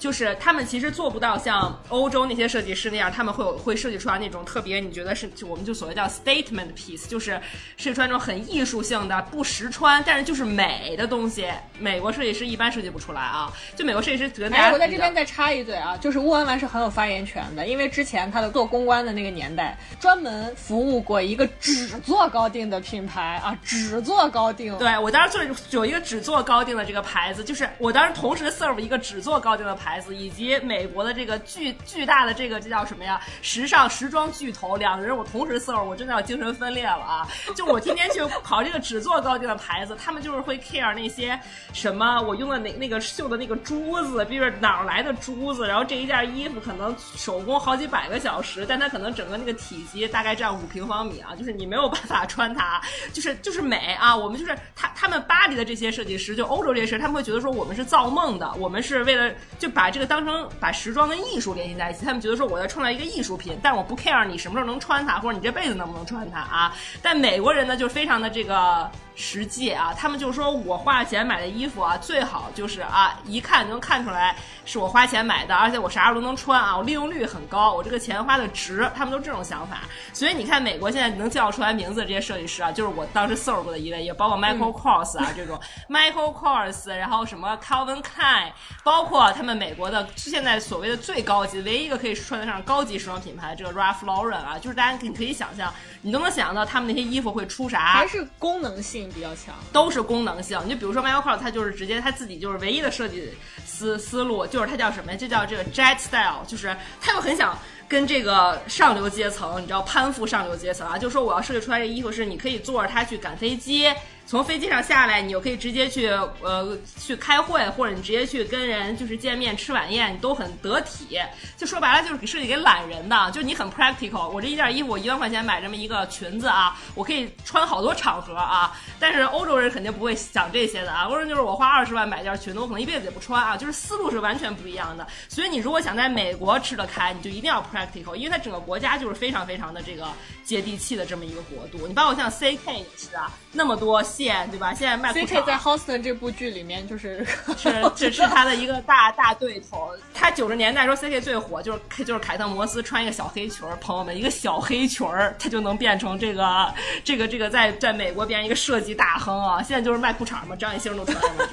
[0.00, 7.38] 就是他们其实做不到像欧洲那些设计师那样，他们会有会设计出来那种特别，你觉得是就我们就所谓叫 statement piece，就是
[7.76, 11.46] 设计出来那种很艺术性的不实穿，但是就是美的东西。
[11.78, 13.52] 美国设计师一般设计不出来啊。
[13.76, 24.74] 就美国设计师觉得哎，我在这边再插一嘴啊，就是乌文文是很有发言权的，因为之前他的做公关的那个年代，专门服务过一个只做高定的品牌啊，只做高定。
[24.78, 29.89] 对我当时做有一个只做高定的这个牌子，就是我当时同时 serve 一个只做高定的牌。
[29.90, 33.20] 牌子以及美国的这个巨巨大的这个这叫什么呀？
[33.42, 37.26] 时尚时装巨头，两个人我同时 serve，我真的要精神分裂了啊！
[37.56, 41.36] 就我天天去跑这个只做高定的牌子，他们就是会 care 那些
[41.72, 52.80] 什么我用的那那个绣的那个珠子，比如哪儿来的珠子，然后这一件衣服可能手工好几百个小时，但它可能整个那个体积大概占五平方米啊，就是你没有办法穿它，
[53.12, 54.16] 就是就是美啊！
[54.16, 59.79] 我们就是他他们巴黎的这些设计师，就欧洲这些事，他们会觉得说我们是造梦的，我们是为了就把。
[59.80, 66.74] 把这个当成把时装跟艺术联系在一起，他们觉得说我在创造一个艺术品，但我不 care 你什么时候能穿它，或者你这辈子能不能穿它啊？
[67.00, 68.90] 但美国人呢，就非常的这个。
[69.14, 74.34] 实际啊，他们就说我花钱买的衣服啊，最好就是啊，一看就能看出来
[74.64, 79.80] 是我花钱买的，而且我啥时候都能穿啊，我利用率很高，我这个钱花的值，他们都这种想法。
[80.12, 88.52] 所以你看，美国现在能叫出来名字的这些设计师啊，就是我当时 serve 过的一位，也包括 Michael Kors 啊这种 Michael Kors，然后什么 Calvin Klein，
[88.82, 98.99] 包括他们美国的现在所谓的最高级、唯一一个可以穿得上高级时装品牌这个 Ralph Lauren 啊，就是大家你可以想象，你都能想象到他们那些衣服会出啥，还是功能性。
[99.00, 99.54] 性比较强。
[99.72, 100.60] 都是功能性。
[100.64, 103.30] 你就比如说 Michael Kors，他就是直接他自己就是唯一的设计
[103.64, 105.16] 思思路，就是他叫什么呀？
[105.16, 113.88] 就叫这个 Jet Style，就是他又很想跟这个上流阶层，你知道攀附上流阶层啊，就说我要设计出来这衣服是你可以坐着它去赶飞机。
[114.30, 121.18] 从飞机上下来，你就可以直接去呃去开会，或者你直接去跟人就是见面吃晚宴，你都很得体。
[121.56, 124.28] 就说白了，就是设计给懒人的，就你很 practical。
[124.28, 128.72] 我这一件衣服，我一万块钱买这么一个裙子啊，我可以穿好多场合啊。
[129.00, 135.04] 但是欧洲人肯定不会想这些的啊，欧洲人就是我花二十万买件裙子，我可能一辈子也不穿啊，就是思路是完全不一样的。
[135.28, 140.06] 所以你如果想在美国吃得开，你就一定要 practical，因为它整个国家就是非常非常的这个
[140.44, 141.84] 接地气的这么一个国度。
[141.88, 144.74] 你包括像 CK 也是啊，那么多线，对吧？
[144.74, 147.24] 现在卖 CK 在 Houston 这部剧里面就是
[147.56, 149.90] 是这是他的一个大大对头。
[150.12, 159.62] 他九十年代说 CK 最火就是就是凯特摩斯穿一个小黑裙儿，朋友们一个小黑裙儿，他就能变成这个这个这个在在美国变成一个设计大亨啊！
[159.62, 161.48] 现在就是卖裤衩嘛，张艺兴都穿了，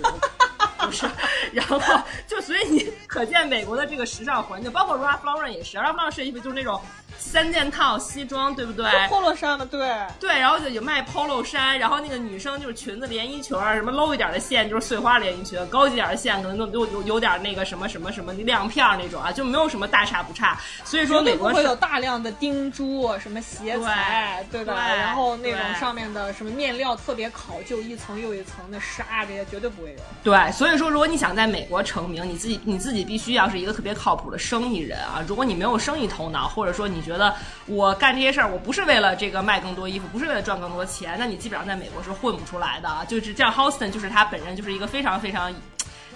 [0.80, 1.10] 不是？
[1.54, 1.82] 然后
[2.28, 6.82] 就所以你可见美国的这个时尚环境，包括 Ralph Lauren 也是，Ralph Lauren 设计衣服就是那种。
[7.18, 20.58] 三件套西装，对不对？polo 衫嘛，对对，然后就有卖 polo 衫，然后那个女生就是裙子连衣裙儿，什么 low 一点的线就是碎花连衣裙，高级点的线可能都有有有点那个什么什么什么亮片那种啊，就没有什么大差不差。
[20.84, 24.74] 所以说美国会有大量的钉珠，什么鞋材，对吧？
[24.96, 30.00] 然后那种上面的什么面料特别考究，一层又一层的纱，这些绝对不会有。
[30.24, 35.24] 对，所以说如果你想在美国成名，你自己你自己必须要是一个特别靠谱的生意人啊。
[35.28, 37.34] 如果你没有生意头脑，或者说你觉得
[37.66, 43.06] 我干这些事儿，我不是为了这个卖更多衣服，不是为了赚更多钱，那你基本上在美国是混不出来的啊！
[43.06, 45.54] 就是这样，Houston 就是他本人就是一个非常非常，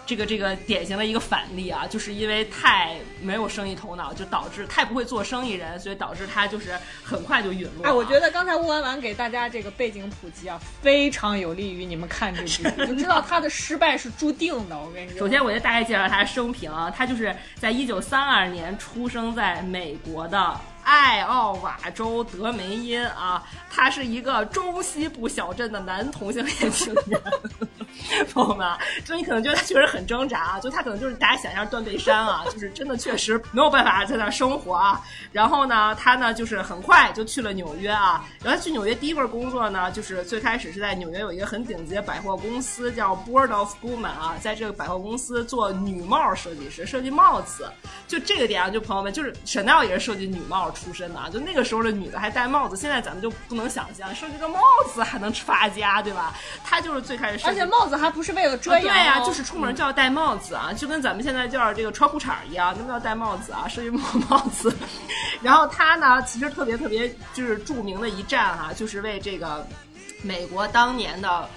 [0.05, 1.85] 这个这个典型的一个反例啊！
[1.87, 7.85] 就是因为太没有生意头脑，就导致太不会做生意人，所以导致他就是很快就陨落。
[7.85, 14.77] 哎，我觉得刚才乌丸丸给大家这个背景普及啊，非常有利于你们看这剧， 就知道他的失败是注定的。
[14.77, 20.59] 我跟你说，首先我就大概介绍他的生平啊，他就是在一九三二年出生在美国的。
[20.84, 27.21] 艾奥瓦州德梅因啊，他是一个中西部小镇的男同性恋青年，
[28.34, 28.67] 朋友们，
[29.05, 35.01] 就你可能觉得他确实很挣扎啊，就他可能就是大家想象断背山啊， 就是真的确实没有办法在那生活啊。
[35.32, 47.69] 然后呢，他呢就是很快就去了纽约啊，然后去纽约第一份工作呢，就是最开始是在纽约有一个很顶级的百货公司叫 Board of Women 啊，在这个百货公司做女帽设计师，设计帽子。
[48.07, 50.70] 就这个点啊，就朋友们，就是 Chanel 也是设计女帽。
[50.72, 54.59] 出身的啊，就那个时候的女的还戴帽子，现在咱们就不能想象设计个帽
[54.93, 56.34] 子还能发家，对吧？
[56.63, 64.76] 她就是最开始，而且帽子还不是为了遮阳，对呀，就是出门就要戴帽子啊，就跟咱们现在叫这个穿裤衩一样，那么要戴帽子啊，设计帽帽子。
[65.41, 69.65] 然后她呢，其实特别特别就是著名的一战哈，就是为这个
[70.22, 71.49] 美国当年的。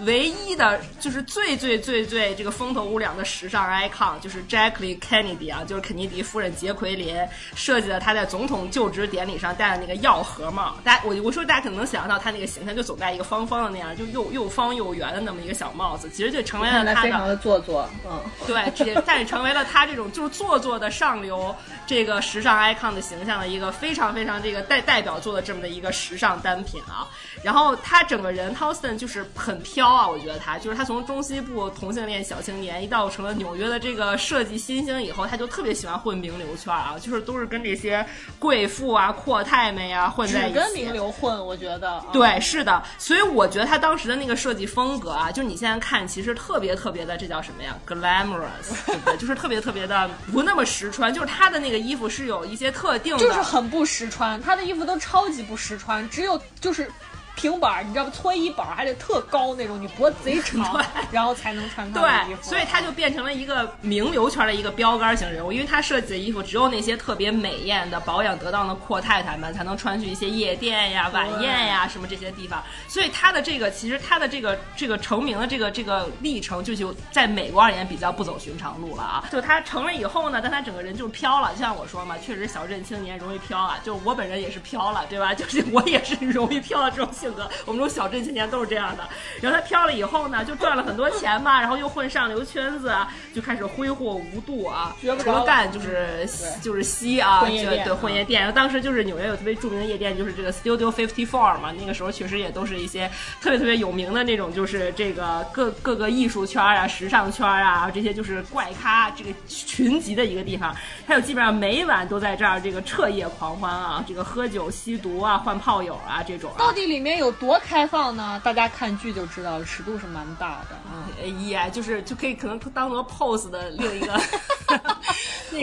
[0.00, 7.16] 唯一的就是最最最最这个风头无两的时尚 icon，就是 Jacqueline Kennedy 啊，就是肯尼迪夫人杰奎琳
[7.54, 10.76] 设计的，她在总统就职典礼上戴的那个药盒帽。
[10.84, 21.54] 大家我我说大家可能能想象到她那个形象，就总戴一个方方的那样，就又又方又圆的那么一个小帽子，其实就成为了她的做作，嗯， 对，直接但是成为了她这种就是做作的上流
[21.86, 27.08] 这个时尚 icon 的形象的一个非常非常这个代代表作的这么的一个时尚单品啊。
[27.42, 29.90] 然后他整个人 Houston 就是很飘。
[29.90, 38.06] 啊，我觉得他就是他从中西部同性恋小青年，一到成了纽约的这个设计新星以后，他就特别喜欢混名流圈啊，就是都是跟这些
[38.38, 40.54] 贵妇啊、阔太们呀混在一起。
[40.54, 42.02] 跟名流混，我觉得。
[42.12, 49.16] 对，是的，所以我觉得他当时的那个设计风格啊，就你现在看，其实特别特别的，这叫什么呀？glamorous， 对不对？
[49.16, 56.90] 就是特别特别的不那么实穿，就是他的那个衣服是有一些特定的，就是很不实穿，他的衣服都超级不实穿，只有就是。
[57.36, 58.10] 平板你知道不？
[58.10, 62.42] 搓衣板还得特高那种，你脖子贼长， 然后才能穿他的衣服。
[62.42, 72.62] 对，所以他就变成了一个名流圈的一个标杆型人物，因为他设计的衣服只有那些特别美艳的、保养得当的阔太太们才能穿去一些夜店呀、晚宴呀什么这些地方。
[72.88, 79.24] 所以他的这个，其实他的这个这个成名的这个这个历程，就就在美国而言比较不走寻常路了啊。
[79.32, 83.78] 就他成了以后呢，但他整个人就飘了，就像我说嘛，确实小镇青年容易飘啊。
[83.82, 85.32] 就我本人也是飘了，对吧？
[85.40, 87.48] 就是我也是容易飘的这种性格。
[87.66, 89.06] 我们这种小镇青年都是这样的。
[89.42, 92.96] 然后他飘了以后呢，就赚了很多钱嘛，然后又混上流圈子，
[93.34, 96.26] 就开始挥霍无度啊，除了干就是
[96.62, 98.40] 就是吸啊，对混夜店。
[98.40, 101.72] 然后当时就是纽约有特别著名的夜店，就是这个 Studio Fifty Four 嘛。
[101.78, 103.10] 那个时候确实也都是一些
[103.40, 110.74] 特别特别有名的那种，就是这个各各个艺术圈啊、时尚圈啊这些就是怪咖这个群集的一个地方。
[111.06, 116.50] 他就基本上每晚都在这儿这个彻夜狂欢啊，这个喝酒、吸毒啊、换炮友啊这种。
[116.56, 117.09] 到底里面？
[117.10, 118.40] 面有多开放呢？
[118.44, 120.76] 大家看剧就知道了，尺度是蛮大的。
[120.92, 124.12] 嗯，也就是就可以可能当做 pose 的另一 个。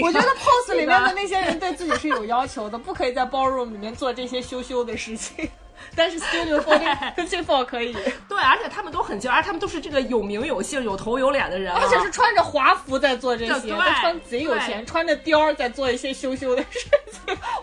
[0.01, 5.49] 我觉得 pose 里面的那些人对自己是有要求的，不可以在 ballroom 里面做这些羞羞的事情。
[5.95, 6.59] 但是 Studio
[7.15, 7.93] Fifty Four 可以，
[8.27, 13.69] 对，而且他们都很骄傲，他们都是这个有名有姓、有头有脸的人，而且是穿着华服在做这些，
[14.01, 16.91] 穿贼有钱，穿着貂在做一些羞羞的事情，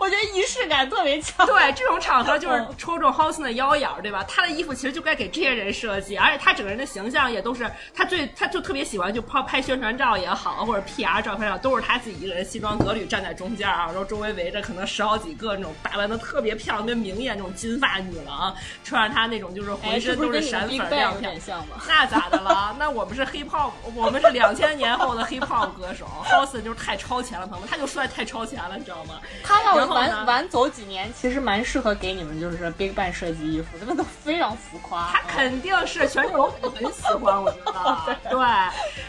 [0.05, 1.47] 我觉得仪式感特别强。
[1.47, 4.23] 对，这种场合就是戳中 Houston 的腰眼儿，对吧？
[4.27, 18.55] 他的衣服其实就该给这些人设计，而且他整个人的形象也都是他最，他就特别喜欢就拍拍宣传照也好，或者 PR 照片上都是他自己一个人西装革履站在中间啊，然后周围围着可能十好几个那种打扮的特别漂亮、特别明艳那种金发女郎。
[18.83, 21.41] 穿上他那种就是浑身都是闪粉亮片，
[21.87, 22.75] 那咋的了？
[22.77, 29.15] 那我们是 hip hop，我们是两千年后的 hip hop 歌手，House 就是太超前了，朋友们，他就帅太超前了，你知道吗？
[29.43, 35.09] 他要晚晚走几年，其实蛮适合给你们就是 Big Bang 设计衣服，他们都非常浮夸。
[35.11, 38.39] 他肯定是全球都很喜欢，我觉得 对。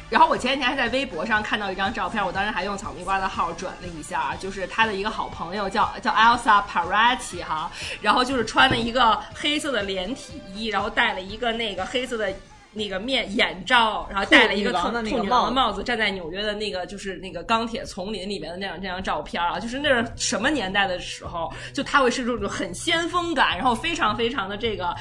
[0.08, 7.70] 然后我前几天还在微博上看到一张照片，我当时还用草莓瓜的号转了一下，就是他的一个好朋友叫叫 Elsa Parati 哈，
[8.00, 9.66] 然后就是穿了一个黑色。
[9.66, 12.32] 色的连体衣，然后戴了一个那个黑色的
[12.76, 24.94] 那个面眼罩，然后戴了一个兔女郎的帽子，站在纽约的那个就是那个钢铁丛林里面的那样这张照片啊，就是那是什么年代的时候，就他会是这种很先锋感，然后非常非常的这个。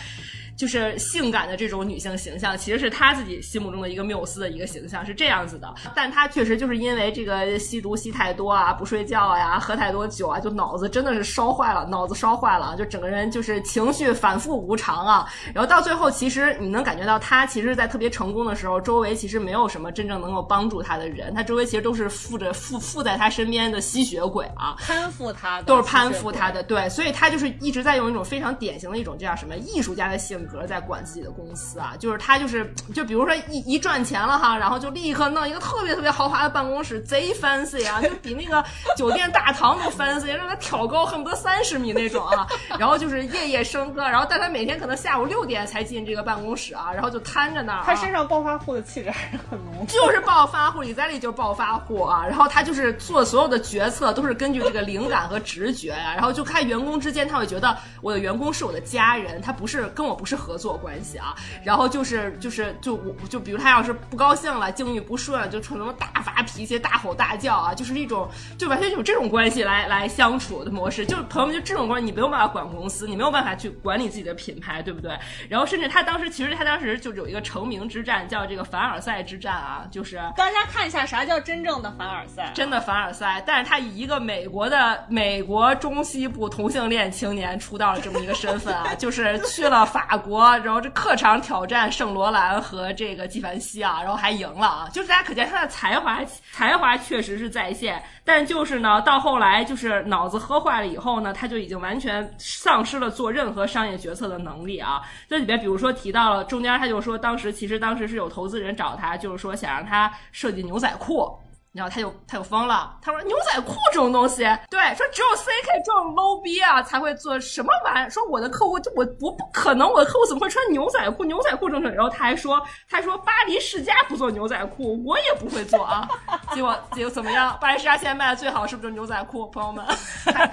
[0.56, 5.74] 就是性感的这种女性形象，其实是她自己心目中的一个缪斯的一个形象，是这样子的。
[5.93, 15.28] 但她确实就是因为这个吸毒吸太多啊，不睡觉呀，喝太多酒啊，就脑子真的是烧坏了，脑子烧坏了，就整个人就是情绪反复无常啊。
[15.53, 26.64] 然后到最后，其实你能感觉到她其实，在特别成功的时候，周围其实没有什么真正能够帮助她的人，她周围其实都是附着附附在她身边的吸血鬼啊，攀附她，都是攀附她的。
[26.64, 30.44] 对，所以她就是一直在用一种非常典型的一种这样什么艺术家的性。
[30.45, 38.63] 格在管自己的公司啊，就是他就是就比如说一一赚钱了哈，然后就立刻弄一个特别特别豪华的办公室，贼 fancy 啊，就比那个
[38.95, 42.47] 酒店大堂都 fancy，让他挑高恨不得三十米那种啊，
[42.79, 47.83] 然后就是夜夜笙歌，然后但他每天可能下午六点才进这个办公室啊，然后就瘫着那儿。
[47.83, 60.34] 他身上暴发户的气质还是很浓，就是暴发户，李在利就是暴发户啊，然后他就是做所有的决策都是根据这个灵感和直觉呀，然后就看员工之间他会觉得我的员工是我的家人，他不是跟我不是。
[60.36, 71.05] 合作关系啊，然后就是就是就我就比如他要是不高兴了，境遇不顺，就可能大发脾气、大吼大叫啊，就是一种就完全有这种关系来来相处的模式。
[71.05, 75.17] 就是朋友们就这种关系，你没有办法管公司，你没有办法去管理自己的品牌，对不对？
[75.49, 83.41] 然后甚至他当时其实他当时就有一个成名之战，叫这个凡尔赛之战啊，就是大家看一下啥叫真正的凡尔赛，真的凡尔赛。
[83.45, 90.57] 但是他以一个美国的美国中西部同性恋青年出道的这么一个身份啊，就是去了法国。
[90.59, 94.89] 然后这客场挑战圣罗兰和这个纪梵希啊，然后还赢了啊！
[94.91, 96.19] 就是大家可见他的才华，
[96.51, 105.01] 才华确实是在线，但就是呢，到后来就是脑子喝坏了以后呢，他就已经完全丧失了做任何商业决策的能力啊！
[105.30, 111.32] 这里边比如说提到了中间，他就说当时其实当时是有投资人找他，就是说想让他设计牛仔裤。
[111.76, 121.26] 然后他就他就疯了，他说牛仔裤这种东西，对，说只有 CK 这种 low 逼啊才会做什么玩意儿，说我的客户就我我不可能，我的客户怎么会穿牛仔裤？
[121.26, 126.07] 牛仔裤这种，然后他还说他还说巴黎世家不做牛仔裤，我也不会做啊。
[126.55, 127.57] 结果结果怎么样？
[127.59, 129.45] 巴黎世家现在卖的最好是不是就牛仔裤？
[129.49, 129.86] 朋友们，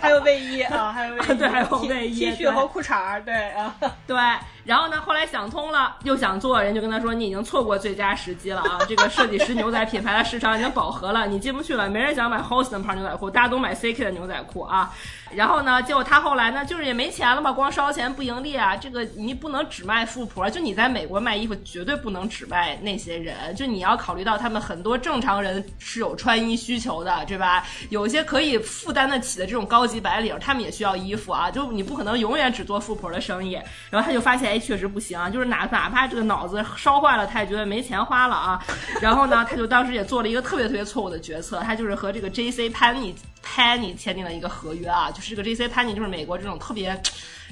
[0.01, 3.75] 还有卫衣啊，还有卫衣， 对，还有卫衣，T 恤和裤衩对啊，
[4.07, 4.17] 对。
[4.65, 8.79] 然后呢，后来想通了，又想做，人就跟他说：“你已经错过最佳时机了啊！
[8.89, 14.93] 这个设计师牛仔品牌的市场已经饱和了，你进不去了，没人想买 Holston 牌牛仔裤，大家都买 CK 的牛仔裤啊。”
[15.35, 18.77] 然后呢，结果他后来呢，就是也没钱了嘛，光烧钱不盈利啊。
[18.77, 27.67] 这个你不能只卖富婆，就你在美国卖衣服绝对不能只卖那些人，就你要考虑到他们很多正常人是有穿衣需求的，对吧？
[27.91, 31.51] 有些可以负担得起的这种高级白领，他们也需要衣服啊。
[31.51, 33.59] 就你不可能永远只做富婆的生意。
[33.91, 38.63] 然后他就发现，哎，确实不行啊，就是哪哪怕这个脑子烧坏了，他也觉得没钱花了啊。
[39.01, 42.69] 然后呢，他就当时也做了一个特别特别错误的决策，他就是和这个 J.C.
[42.69, 43.15] 潘尼。
[43.45, 45.69] Penny 签订了一个合约啊，就是这个 J.C.
[45.69, 47.01] Penny 就是美国这种特别，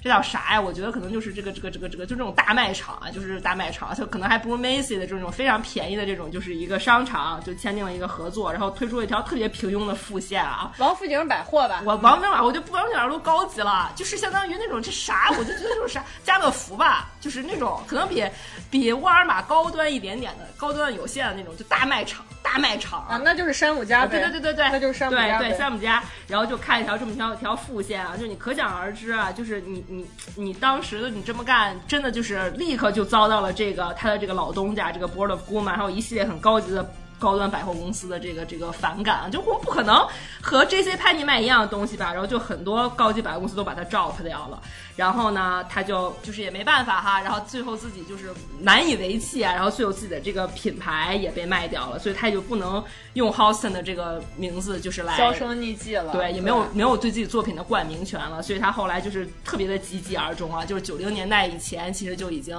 [0.03, 0.61] 这叫啥呀？
[0.61, 10.72] 我觉得可能就是这个这个这个这个就这种大卖场啊，就是大卖场，就可能还不如 Macy 的这种非常便宜的这种，就是一个商场就签订了一个合作，然后推出了一条特别平庸的副线啊。
[10.79, 17.11] 王府井百货吧，我王府井百货就不王府井都高级了，就是相当于那种这啥，我就觉得就是啥家乐福吧。
[17.21, 18.25] 就是那种可能比
[18.71, 23.07] 比沃尔玛高端一点点的高端有限的那种，就大卖场，大卖场。
[23.07, 30.07] 啊，那就是山姆家对对对对对，那就是山姆家，对对山姆家，然后就开一条这么一条条副线啊，就你可想而知啊，就是你你
[30.37, 36.88] 你当时的你这么干，真的就是立刻就遭到了这个他的这个老东家这个 Board of Goodman，还有一系列很高级的。
[37.21, 40.05] 高端百货公司的这个这个反感啊，就我们不可能
[40.41, 40.97] 和 J.C.
[40.97, 42.11] 潘尼卖一样的东西吧？
[42.13, 44.61] 然后就很多高级百货公司都把它 drop 掉了。
[44.97, 47.21] 然后呢，他就就是也没办法哈。
[47.21, 48.30] 然后最后自己就是
[48.61, 49.53] 难以为继啊。
[49.53, 52.83] 然后最后自己的这个品牌也被卖掉了，所以他就不能
[53.13, 56.13] 用 Houston 的这个名字就是来销声匿迹了。
[56.13, 58.42] 对，也没有没有对自己作品的冠名权了。
[58.42, 60.64] 所以他后来就是特别的积极而终啊。
[60.64, 62.59] 就是九零年代以前，其实就已经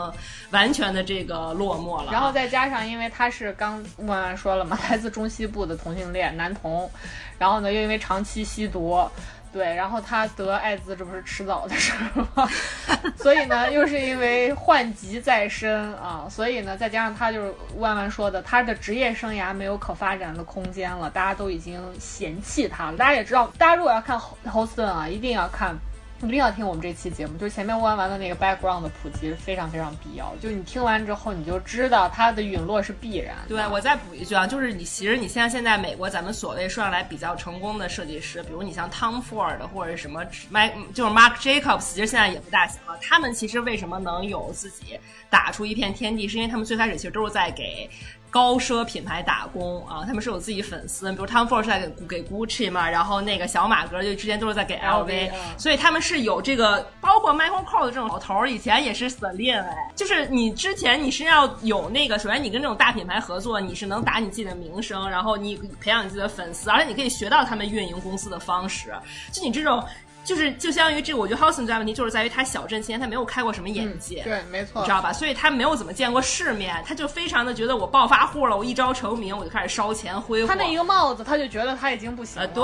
[0.51, 2.11] 完全的这个落寞了。
[2.11, 4.50] 然后再加上，因为他是刚慢慢说。
[4.51, 6.91] 说了嘛， 来自中西部的同性恋男童，
[7.39, 9.01] 然后呢又因为长期吸毒，
[9.53, 12.49] 对，然后他得艾滋，这不是迟早的事儿吗？
[13.15, 22.97] 所以呢，又是因为患疾在身啊，所以呢，再加上他就是万万说的，他的职业生涯没有可发展的空间了，大家都已经嫌弃他了。
[22.97, 25.73] 大家也知道，大家如果要看 Houston 啊，一定要看。
[26.27, 30.34] 一定要听我们这期节目，就是前面问完的那个 background 的普及是非常非常必要。
[30.41, 33.35] 就是你听完之后，你就知道它的陨落是必然。
[33.48, 42.98] 对我再补一句啊，就是你其实你像现在美国咱们所谓说上来比较成功的设计师，比如你像 Tom Ford 或者什么 Mike，就是 Mark Jacobs，其实现在也不大行了。
[43.02, 44.99] 他们其实为什么能有自己
[45.30, 47.89] 打出一片天地，是因为他们最开始其实都是在给。
[48.31, 68.93] 高奢品牌打工啊，他们是有自己粉丝，比如 Tom Ford 是在给给 Gucci 嘛，然后那个小马哥就之前都是在给 LV，所以他们是有这个，包括 Michael Kors 这种老头儿以前也是 Celine 哎，就是你之前你是要有那个，首先你跟这种大品牌合作，你是能打你自己的名声，然后你培养你自己的粉丝，而且你可以学到他们运营公司的方式，
[69.31, 69.83] 就你这种。
[70.23, 75.11] 就是就相当于这个，我觉得 Houston 最大问题就是在于他小镇期间他没有开过什么眼界，对，没错，你知道吧？
[75.11, 80.48] 所以他没有怎么见过世面，他就非常的觉得我暴发户了，我一朝成名我就开始烧钱挥霍。
[80.48, 82.48] 他那一个帽子，他就觉得他已经不行了。
[82.49, 82.64] 对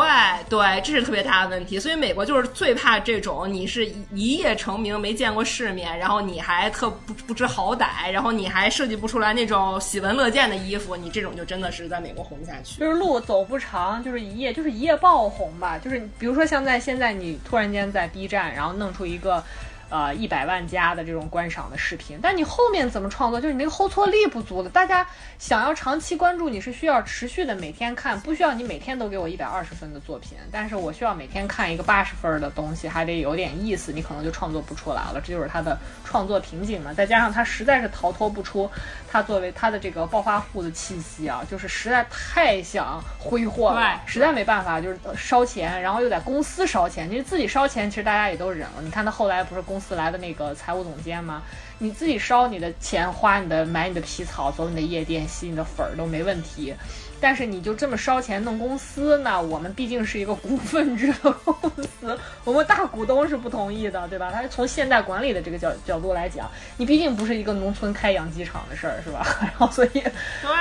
[0.49, 1.79] 对，这是特别大的问题。
[1.79, 12.79] 所以美国就是最怕这种，你是一夜成名没见过世面，然后你还特不不知好歹，然后你还设计不出来那种喜闻乐见的衣服，你这种就真的是在美国红不下去。
[12.79, 15.77] 就是路走不长，就是一夜就是一夜爆红吧。
[15.77, 19.43] 就是比如说像在现在你突然间在 B 站，然后弄出一个。
[19.89, 23.39] 呃，一百万加的这种观赏的视频，但你后面怎么创作？
[23.39, 24.69] 就是你那个后挫力不足了。
[24.69, 25.07] 大家
[25.39, 35.21] 想要长期关注你是需要持续的每天看，不需要你每天都给我一百二十分的作品，但是我需要每天看一个八十分的东西，还得有点意思，你可能就创作不出来了。
[35.23, 36.93] 这就是他的创作瓶颈嘛。
[36.93, 38.69] 再加上他实在是逃脱不出
[39.09, 47.09] 他作为他的这个暴发户的气息啊，就是实在太想挥霍了，实在没办法，就是烧钱，然后又在公司烧钱。
[47.09, 48.81] 其实自己烧钱，其实大家也都忍了。
[48.81, 49.76] 你看他后来不是公。
[49.77, 51.43] 公司来的那个财务总监吗？
[51.77, 56.73] 你自己烧你的钱，花你的买你的皮草，走你的夜店，吸你的粉儿都没问题。
[57.19, 59.41] 但是你就这么烧钱弄公司呢？
[59.41, 64.31] 我们毕竟是一个股份制的公司，我们大股东是不同意的，对吧？
[64.31, 69.25] 他是从现代管理的这个角角度来讲，你毕竟不是一个农村开养鸡场的事儿，是吧？
[69.41, 70.51] 然后所以，对，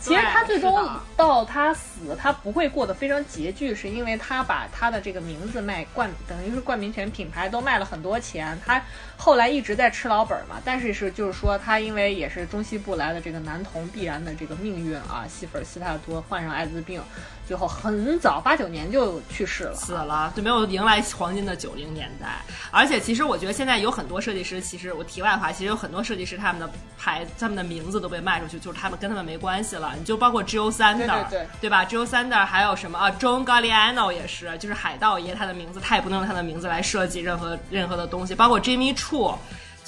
[0.00, 0.86] 其实他最终
[1.16, 8.82] 到他死，他不会过得非常拮据，是因为他把他的这个名字卖冠，等于是冠名权品牌都卖了很多钱，他
[9.16, 10.56] 后来一直在吃老本嘛。
[10.62, 15.96] 但是是就是说，他因为也是中西部来的这个男童，必然的这个命运啊，吸粉吸太。
[16.06, 17.00] 多患上艾滋病，
[17.46, 22.42] 最后很早八九年就去世了，死了，就没有迎来黄金的九零年代。
[22.70, 29.92] 而且其实我觉得现在有很多设计师，其实我题外话，其实有很多设计师他们的牌，他们的名字都被卖出去，就是他们跟他们没关系了。
[29.98, 39.36] 你就包括 Joe Sander，对对吧？Joe Sander 还有什么啊？John Galliano 也是，就是海盗爷他的名字，他也不能用他的名字来设计任何任何的东西，包括 Jimmy Choo。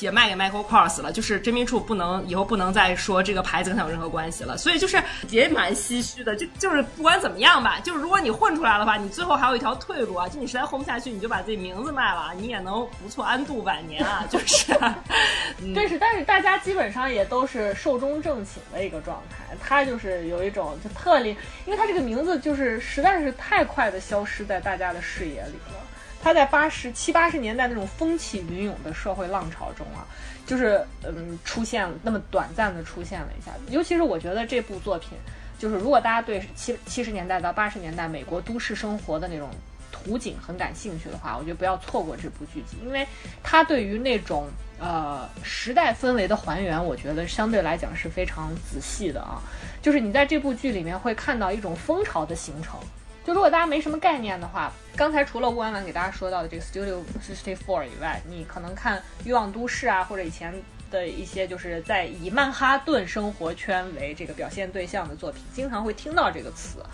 [0.01, 6.35] 也卖给 Michael Kors 了，就是真名处不能以后不能再说这个牌子跟他有任何关系了，所以就是也蛮唏嘘的。
[6.37, 10.29] 就就是不管怎么样吧，就是如果你混出来的话，你最后还有一条退路啊。
[10.29, 14.25] 就你实在混不下去，你就把自己名字卖了，你也能不错安度晚年啊。
[14.29, 14.73] 就是，
[15.75, 19.57] 对是，但是大家基本上也都是寿终正寝的一个状态。
[19.63, 25.84] 他就是有一种就特例，因为他这个名字就是实在是太快的消失在大家的视野里了。
[26.25, 30.07] 他在八十七八十年代那种风起云涌的社会浪潮中啊，
[30.47, 33.53] 就是嗯出现那么短暂的出现了一下。
[33.69, 35.11] 尤其是我觉得这部作品，
[35.59, 39.51] 就是如果大家对七七十年代到八十年代美国都市生活的那种
[39.93, 43.07] 图景很感兴趣的话，我觉得不要错过这部剧集，因为
[43.43, 44.49] 它对于那种
[44.81, 49.43] 呃时代氛围的还原，我觉得相对来讲是非常仔细的啊。
[49.83, 52.81] 就是你在这部剧里面会看到一种风潮的形成。
[53.25, 60.53] 就如果大家没什么概念的话，刚才除了吴婉婉给大家说到的这个 Studio Sixty Four 以外，你可能看《欲望都市》啊，或者以前
[60.91, 66.85] 的一些就是在以曼哈顿生活圈为这个表现对象的作品，经常会听到这个词。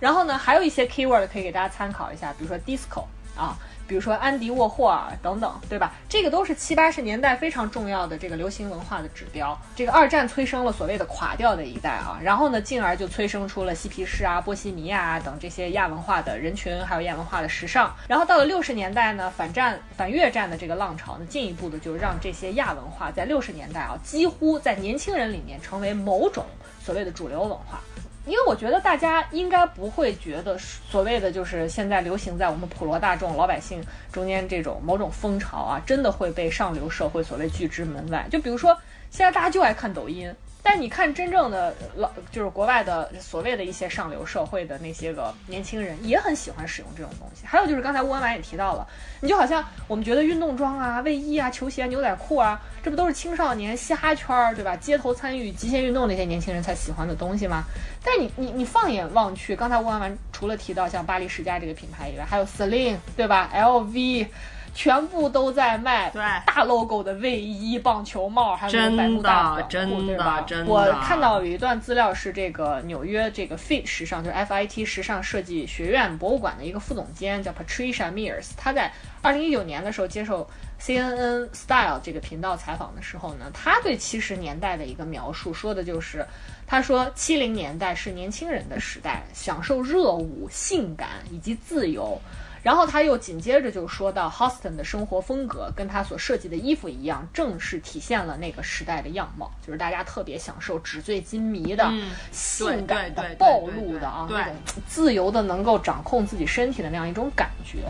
[0.00, 3.04] 然后呢，还有一些 keyword 可以给大家参考一下，比如说 disco
[3.36, 3.56] 啊。
[3.86, 5.92] 比如说安迪沃霍尔等等，对吧？
[6.08, 9.58] 这个都是七八十年代非常重要的这个流行文化的指标。
[9.76, 17.94] 这个二战催生了所谓的垮掉的一代啊，然后呢，进而就催生出了嬉皮士啊、波西米亚啊等这些亚文化的人群，还有亚文化的时尚。
[18.08, 26.44] 然后到了六十年代呢，反战反越战的这个浪潮呢，进一步的就让这些亚文化在六十年代啊，几乎在年轻人里面成为某种
[26.82, 27.80] 所谓的主流文化。
[28.26, 38.26] 因为我觉得大家应该不会觉得所谓的就是现在流行在我们普罗大众老百姓中间这种某种风潮啊，真的会被上流社会所谓拒之门外。
[38.30, 38.76] 就比如说
[39.10, 40.34] 现在大家就爱看抖音。
[40.66, 47.44] 但你看，真正的老就是国外的所谓的一些上流社会的那些个年轻人，也很喜欢使用这种东西。
[47.44, 48.84] 还有就是刚才吴文婉也提到了，
[49.20, 54.74] 你就好像我们觉得运动装啊、卫衣啊、球鞋、牛仔裤啊，这不都是青少年嘻哈圈儿对吧？
[54.74, 57.64] 街头参与极限运动那些年轻人才喜欢的东西吗？
[58.02, 64.28] 但你你你放眼望去，刚才吴文婉除了提到像巴黎世家这个品牌以外，还有 Celine 对吧？LV。
[64.74, 66.10] 全部都在卖
[66.44, 70.44] 大 logo 的卫衣、棒球帽，还有百慕大短裤，对吧？
[70.66, 78.92] 我看到有一段资料是这个纽约这个 FIT 时尚，就是 FIT 时尚设计学院博物馆的一个副总监叫 Patricia Mears，他在
[79.22, 80.46] 二零一九年的时候接受
[80.80, 86.26] CNN Style 这个频道采访的时候呢，他对七十年代的一个描述说的就是，
[86.66, 92.20] 他说七零年代是年轻人的时代，享受热舞、性感以及自由。
[92.64, 101.92] 然后他又紧接着就说到，Houston 的生活风格跟他所设计的衣服一样，正是体现了那个时代的样貌，就是大家特别享受纸醉金迷的、
[102.32, 104.54] 性感的、暴露的啊，那种
[104.86, 107.80] 自由的能够掌控自己身体的那样一种感觉。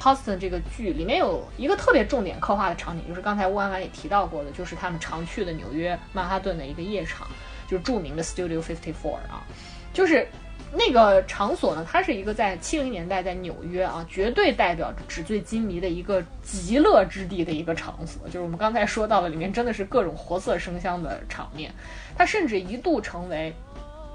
[0.00, 7.28] Houston 这个剧里面有一个特别重点刻画的场景，就是刚才乌安婉也提到过的，就是他们常去的纽约曼哈顿的一个夜场，
[7.68, 9.44] 就是著名的 Studio Fifty Four 啊，
[9.92, 10.26] 就是。
[10.74, 18.26] 那个场所呢，它是一个在七零年代在纽约啊，绝对代表纸醉金迷的一个极乐之地的一个场所。
[18.26, 21.70] 就是我们刚才说到的，里面真的是各种活色生香的场面。
[22.16, 23.54] 它甚至一度成为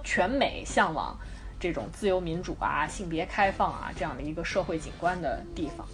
[0.03, 1.15] 全美向往
[1.59, 5.85] 这种自由民主啊、性别开放啊这样的一个社会景观的地方。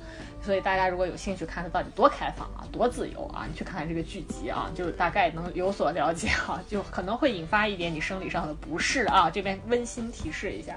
[0.44, 9.30] 所以大家如果有兴趣看它到底多开放啊，多自由啊，你去看看这个剧集啊，就大概能有所了解啊，就可能会引发一点你生理上的不适啊。
[9.30, 10.76] 这边温馨提示一下。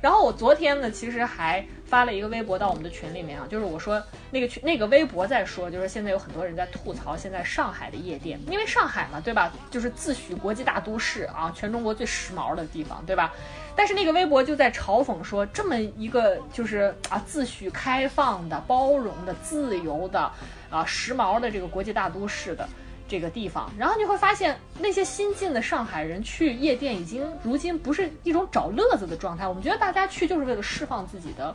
[0.00, 9.52] 然后我昨天呢，其实还发了一个微博到我们的群里面啊，就是我说那个群那个微博在说，就是现在有很多人在吐槽现在上海的夜店，因为上海嘛，对吧？
[9.70, 13.32] 就是自诩国际大都市啊，全中国最时髦的地方，对吧？
[13.76, 20.30] 但是那个微博就在嘲讽说，这么一个就是啊自诩开放的、包容的、自由的、
[20.70, 22.68] 啊时髦的这个国际大都市的
[23.08, 29.46] 这个地方，然后你会发现那些新进的上海人去夜店，已经如今不是一种找乐子的状态。
[29.46, 31.54] 我们觉得大家去就是为了释放自己的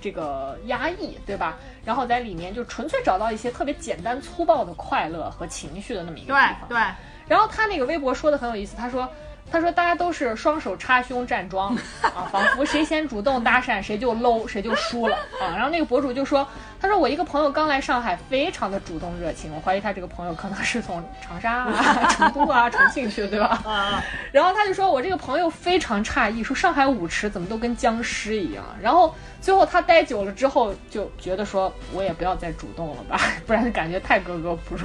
[0.00, 1.56] 这个压抑，对吧？
[1.84, 6.68] 然后在里面就纯粹找到一些特别简单粗暴的快乐和情绪的那么一个地方。
[6.68, 6.82] 对对。
[7.28, 9.08] 然后他那个微博说的很有意思，他说。
[9.52, 16.46] 他说：“大家都是双手插胸站桩啊，仿佛谁先主动搭讪谁就 low，谁就输了啊。”然后那个博主就说
[16.80, 24.02] ：“他说我一个朋友刚来上海，非常的主动热情，我怀疑他这个朋友可能是从长沙啊、 成都啊、重庆去的，对吧？”啊。
[24.32, 34.82] 然后他就说：“我这个朋友非常诧异，说上海舞池怎么都跟僵尸一样。”然后最后他待久了之后，就觉得说：“我也不要再主动了吧， 不然感觉太格格不入。”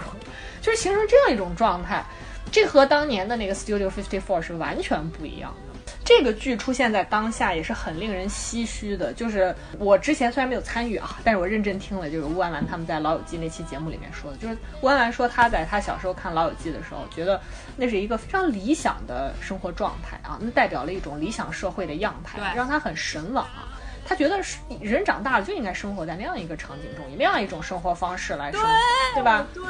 [0.61, 2.03] 就是形成这样一种状态。
[2.51, 5.67] 这和当年的那个 Studio Fifty Four 是完全不一样的。
[6.03, 9.11] 这个剧出现在当下也是很令人唏嘘的。
[9.11, 17.39] 就是我之前虽然没有参与啊，但是我认真听了，就是乌安兰他们在《老友记》那期节目里面说的，就是乌安兰说他在他小时候看《老友记》的时候，觉得
[17.75, 23.66] 那是一个非常理想的生活状态啊，那代表了一种理想社会的样态，让他很神往啊。
[24.07, 28.67] 他觉得是人长大了就应该生活在那样一个场景中，以那样一种生活方式来生活，
[29.15, 29.45] 对吧？
[29.53, 29.63] 对。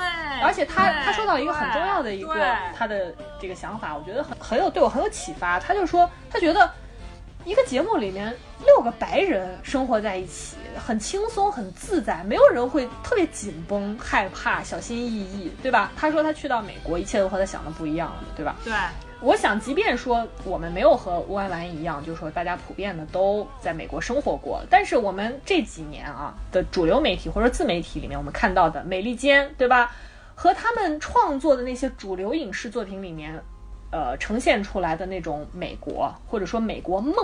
[0.44, 3.12] 而且他他说到一个很重要的一个他的
[3.42, 5.60] 这个想法，我觉得很很有对我很有启发。
[5.60, 6.72] 他就说他觉得
[7.46, 8.32] 一个节目里面
[8.64, 15.92] 六个白人生活在一起，很轻松很自在，没有人会特别紧绷、害怕、小心翼翼，对吧？
[15.98, 18.56] 他说他去到美国，一切都和他想的不一样了，对吧？
[18.64, 18.72] 对。
[19.20, 29.92] 我想，即便说我们没有和乌安兰一样，就是说大家普遍的都在美国生活过，但是我们这几年啊的主流媒体或者自媒体里面，我们看到的美利坚，对吧？
[30.36, 33.34] 和他们创作的那些主流影视作品里面，
[33.92, 37.16] 呃，呈现出来的那种美国或者说美国梦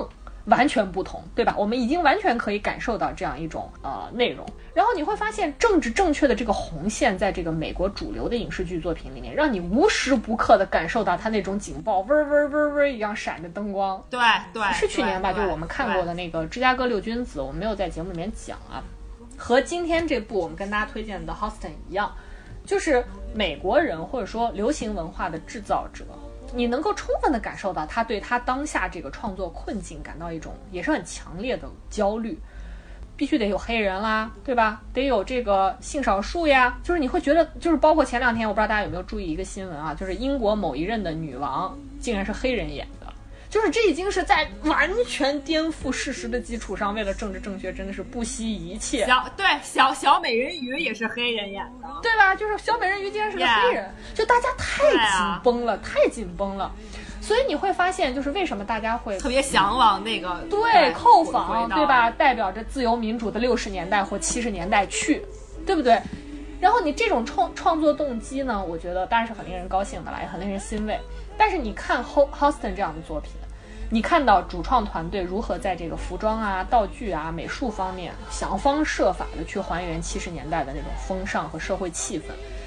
[0.45, 1.55] 完全不同，对吧？
[1.57, 4.45] 我们已经完全可以感受到这样一种呃内容。
[4.73, 14.03] 然后你会发现，政治正确的这个红线，在这个美国主流的影视剧作品里面，让你无时不刻的感受到它那种警报，嗡嗡嗡嗡一样闪着灯光。
[14.09, 14.19] 对
[14.51, 15.31] 对，是去年吧？
[15.31, 18.83] 就是我们看过的那个《芝加哥六君子》，我没有在节目里面讲啊。
[19.37, 22.11] 和今天这部我们跟大家推荐的《Houston》一样，
[22.65, 23.03] 就是
[23.33, 26.05] 美国人或者说流行文化的制造者，
[26.53, 32.37] 你能够充分的感受到他对他当下这个创作困境感到一种也是很强烈的焦虑。
[33.15, 34.81] 必须得有黑人啦，对吧？
[34.91, 42.87] 得有这个性少数呀，就是你会觉得，就是包括前两天，我不知道大家有没有注意一个新闻啊，就是英国某一任的女王竟然是黑人演，
[43.53, 52.33] 就是这已经是在完全颠覆事实的基础上，为了政治正确，真的是不惜一切，小对小小美人鱼也是黑人演的，对吧？
[52.33, 56.71] 就是小美人鱼竟然是个黑人就大家太紧绷了，太紧绷了，
[57.21, 62.09] 所以你会发现，就是为什么大家会特别向往那个对，扣回访，对吧？
[62.09, 65.23] 代表着自由民主的六十年代或七十年代去，
[65.63, 66.01] 对不对？
[66.59, 70.99] 然后你这种创创作动机呢，我觉得当然是很令人高兴的啦，也很令人欣慰。
[71.37, 73.31] 但是你看 Ho Houston 这样的作品，
[73.93, 82.23] 你看到主创团队如何在这个服装啊、道具啊、美术方面想方设法的去还原七十年代的那种风尚和社会气氛，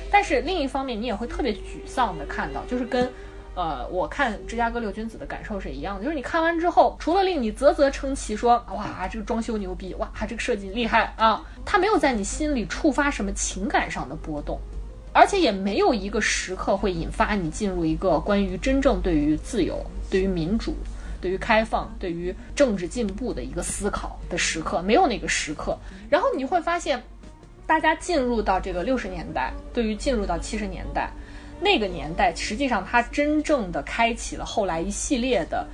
[0.09, 3.13] 但是另一方面，你也会特别沮丧的看到，就是跟。
[3.57, 14.61] 呃，我看《芝加哥六君子》的感受是一样的，就是你看完之后，除了令你啧啧称奇说，哇，这个装修牛逼，哇，这个设计厉害啊，它没有在你心里触发什么情感上的波动，
[15.13, 20.75] 而且也没有一个时刻会引发你进入一个关于真正对于自由、对于民主、
[21.27, 25.77] 对于开放、对于政治进步的一个思考的时刻，没有那个时刻。
[26.09, 27.03] 然后你会发现，
[27.67, 31.11] 大家进入到这个六十年代，对于进入到七十年代。
[31.61, 35.67] 那个年代，实际上它真正的开启了后来一系列的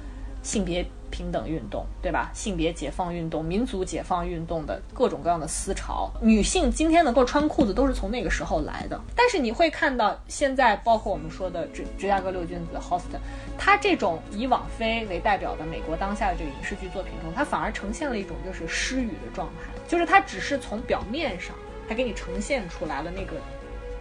[0.43, 0.83] 性别
[1.13, 2.29] 平等运动，对吧？
[2.35, 9.01] 性别解放运动、民族解放运动的各种各样的思潮，女性今天能够穿裤子，都是从那个时候来的。
[9.15, 13.21] 但是你会看到，现在包括我们说的芝芝加哥六君子 Houston，
[13.57, 21.55] 它这种以网飞为代表的美国当下的这个影视剧作品中，它反而呈现了一种就是失语的状态，就是它只是从表面上，
[21.89, 23.37] 它给你呈现出来了那个。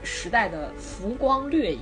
[0.04, 1.82] 时代的浮光掠影，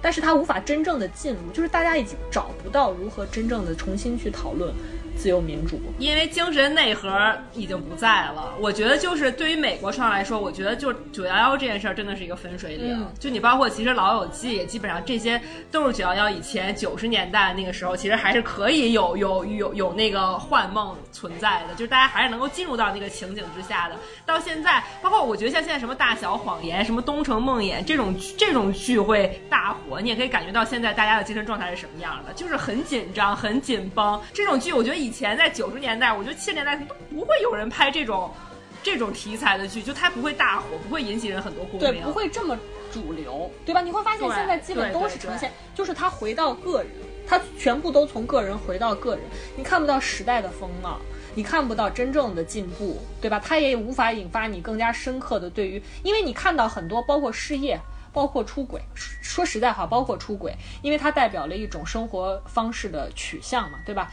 [0.00, 4.72] 但是他无法真正的进入，就是大家已经找不到如何真正的重新去讨论
[5.16, 5.80] 自由民主。
[5.98, 7.10] 因为精神内核
[7.54, 8.54] 已经不在了。
[8.60, 12.94] 我觉得就是对于美国创来说，我觉得就九幺幺这件事儿真的是一个分水岭。
[13.00, 15.40] 嗯就你包括其实老友记基本上这些
[15.70, 23.96] 都是九幺幺以前九十年代那个时候，其实还是可以有有有有那个幻梦存在的，就是大家还是能够进入到那个情景之下的。
[24.26, 34.20] 到现在，包括我觉得像现在什么大小谎言、什么东城梦魇这种 这种剧会大火，你也可以感觉到现在大家的精神状态是什么样的，就是很紧张、很紧绷。
[34.32, 38.28] 这种剧我觉得以前在九十年代，我觉得七十年代都不会有人拍这种
[38.82, 42.58] 这种题材的剧，就它不会大火，不会引起人很多共鸣，对，不会这么
[42.92, 43.80] 主流，对吧？
[43.80, 46.90] 你会发现现在基本都是呈现，就是它回到个人，
[47.24, 49.24] 它全部都从个人回到个人，
[49.56, 50.98] 你看不到时代的风貌。
[51.36, 53.38] 你看不到真正的进步，对吧？
[53.44, 57.78] 它也无法引发你更加深刻的对于，因为你看到很多包括事业，
[58.16, 58.80] 包括出轨，
[59.20, 64.10] 说实在话，包括出轨，因为它代表了一种生活方式的取向嘛，对吧？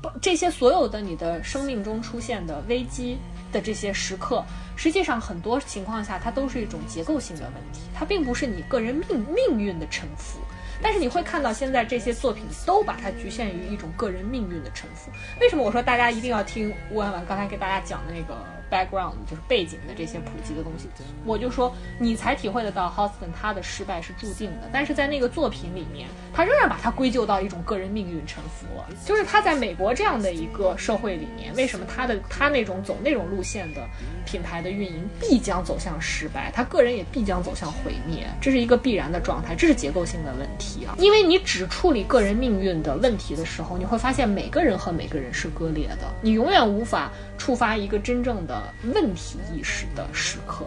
[0.00, 3.18] 不这些所有的你的生命中出现的危机
[3.52, 4.42] 的这些时刻，
[4.74, 10.38] 实际上很多情况下它都是一种结构性的问题，它并不是你个人命命运的沉浮。
[10.80, 15.10] 但是你会看到现在这些作品都把它局限于一种个人命运的沉浮。
[15.42, 18.34] 为什么我说大家一定要听乌安婉刚才给大家讲的那个
[18.72, 20.88] background，就是背景的这些普及的东西？
[21.26, 28.86] 我就说你才体会得到 Houston 他的失败是注定的，但是在那个作品里面，他仍然把它归咎到一种个人命运沉浮了。
[29.04, 33.86] 就是他在美国这样的一个社会里面，为什么他的他那种走那种路线的
[34.24, 40.94] 品牌的运营必将走向失败，他个人也必将走向毁灭，这是一个必然的状态，这是结构性的问题啊。
[40.98, 50.64] 因为你只处理个人命运的问题的时候，你会发现每个人和每个人是割裂的，你永远无法触发一个真正的问题意识的时刻。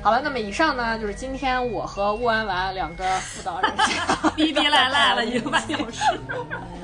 [0.00, 6.00] 好了，那么以上呢，就是今天我和乌安丸两个辅导人员 逼逼赖赖了 一个半小时。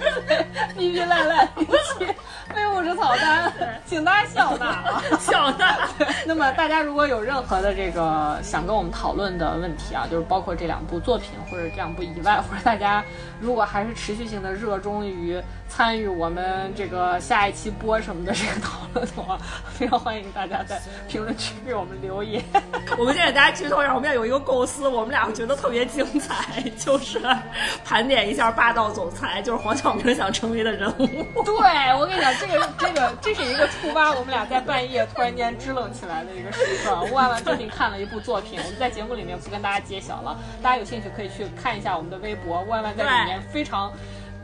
[0.76, 2.14] 逼逼赖赖，一期
[2.54, 3.52] 非物质草单，
[3.86, 5.02] 请大家笑纳啊！
[5.20, 5.64] 小的，
[6.26, 13.02] 那么么大家如果有任何的这个想跟我们讨论的问题啊，就是包括这两部作品或者这两部以外，或者大家
[13.40, 19.38] 如果还是持续性的热衷于参与我们这个下一期播什么的这个讨论的话，
[19.72, 22.42] 非常欢迎大家在评论区给我们留言。
[22.98, 27.20] 我们现在大家剧透一下，我们俩有一个构思，我们俩觉得特别精彩，就是
[27.84, 31.06] 盘点一下霸道总裁，就是黄晓明想成为的人物。
[31.44, 31.54] 对，
[31.96, 36.92] 我跟你讲，这个这个这是一个触发我们俩在半夜突然间支棱起来的一个时刻。
[37.12, 43.92] 万万最近看了一部作品，我们在节目里面不跟大家揭晓了，大家有兴趣可以去看一下我们的微博，万万在里面非常。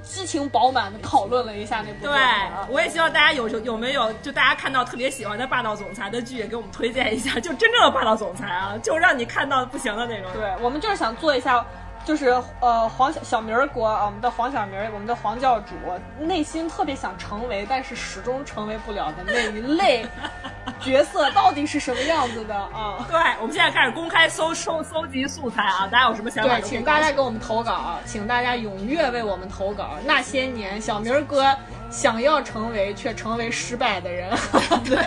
[0.02, 2.20] 激情饱满的讨论了一下那部对，
[2.68, 10.30] 我也希望大家有有没有就大家看到特别喜欢的霸道总裁的剧，也给我们推荐一下，就真正的霸道总裁啊，就让你看到不行的那种。
[10.32, 11.64] 对，我们就是想做一下。
[12.04, 12.28] 就是
[12.60, 15.74] 呃黄小小明儿国啊，我们的黄小明儿，我们的黄教主，
[16.18, 20.04] 内心特别想成为，但是始终成为不了的那一类
[20.80, 23.06] 角色，到底是什么样子的啊？
[23.08, 26.54] 对，我们现在开始公开搜搜搜集素材啊，大家有什么想法？
[26.54, 29.90] 对，请大家给我们投稿，请大家踊跃为我们投稿。
[30.04, 31.54] 那些年，小明儿哥
[31.90, 34.30] 想要成为却成为失败的人，
[34.84, 34.98] 对。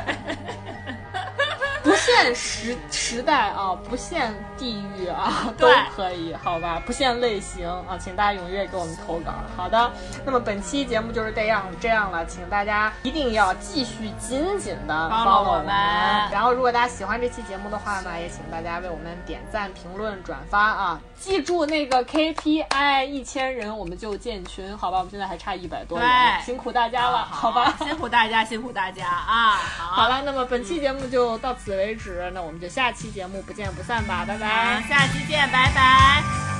[1.84, 6.82] 不限时 时代啊，不限地域啊，都可以，好吧？
[6.86, 9.34] 不限类型啊，请大家踊跃给我们投稿。
[9.56, 9.92] 好的，
[10.26, 15.68] 那么本期节目就是这样这样了，请大家一定要继续紧紧的帮我们。
[16.32, 21.02] 然后，如果大家喜欢这期节目的话呢，也请大家为我们点赞、评论、转发啊！
[21.24, 24.98] 记住那个 KPI 一千人我们就建群，好吧？
[24.98, 26.10] 我们现在还差一百多人，
[26.46, 27.74] 辛苦大家了，好吧？
[27.80, 29.52] 辛苦大家，辛苦大家啊！
[29.96, 34.84] 好了，那么本期节目就到此为止，那我们就下期节目不见不散吧，拜拜！
[34.90, 36.53] 下期见，拜拜。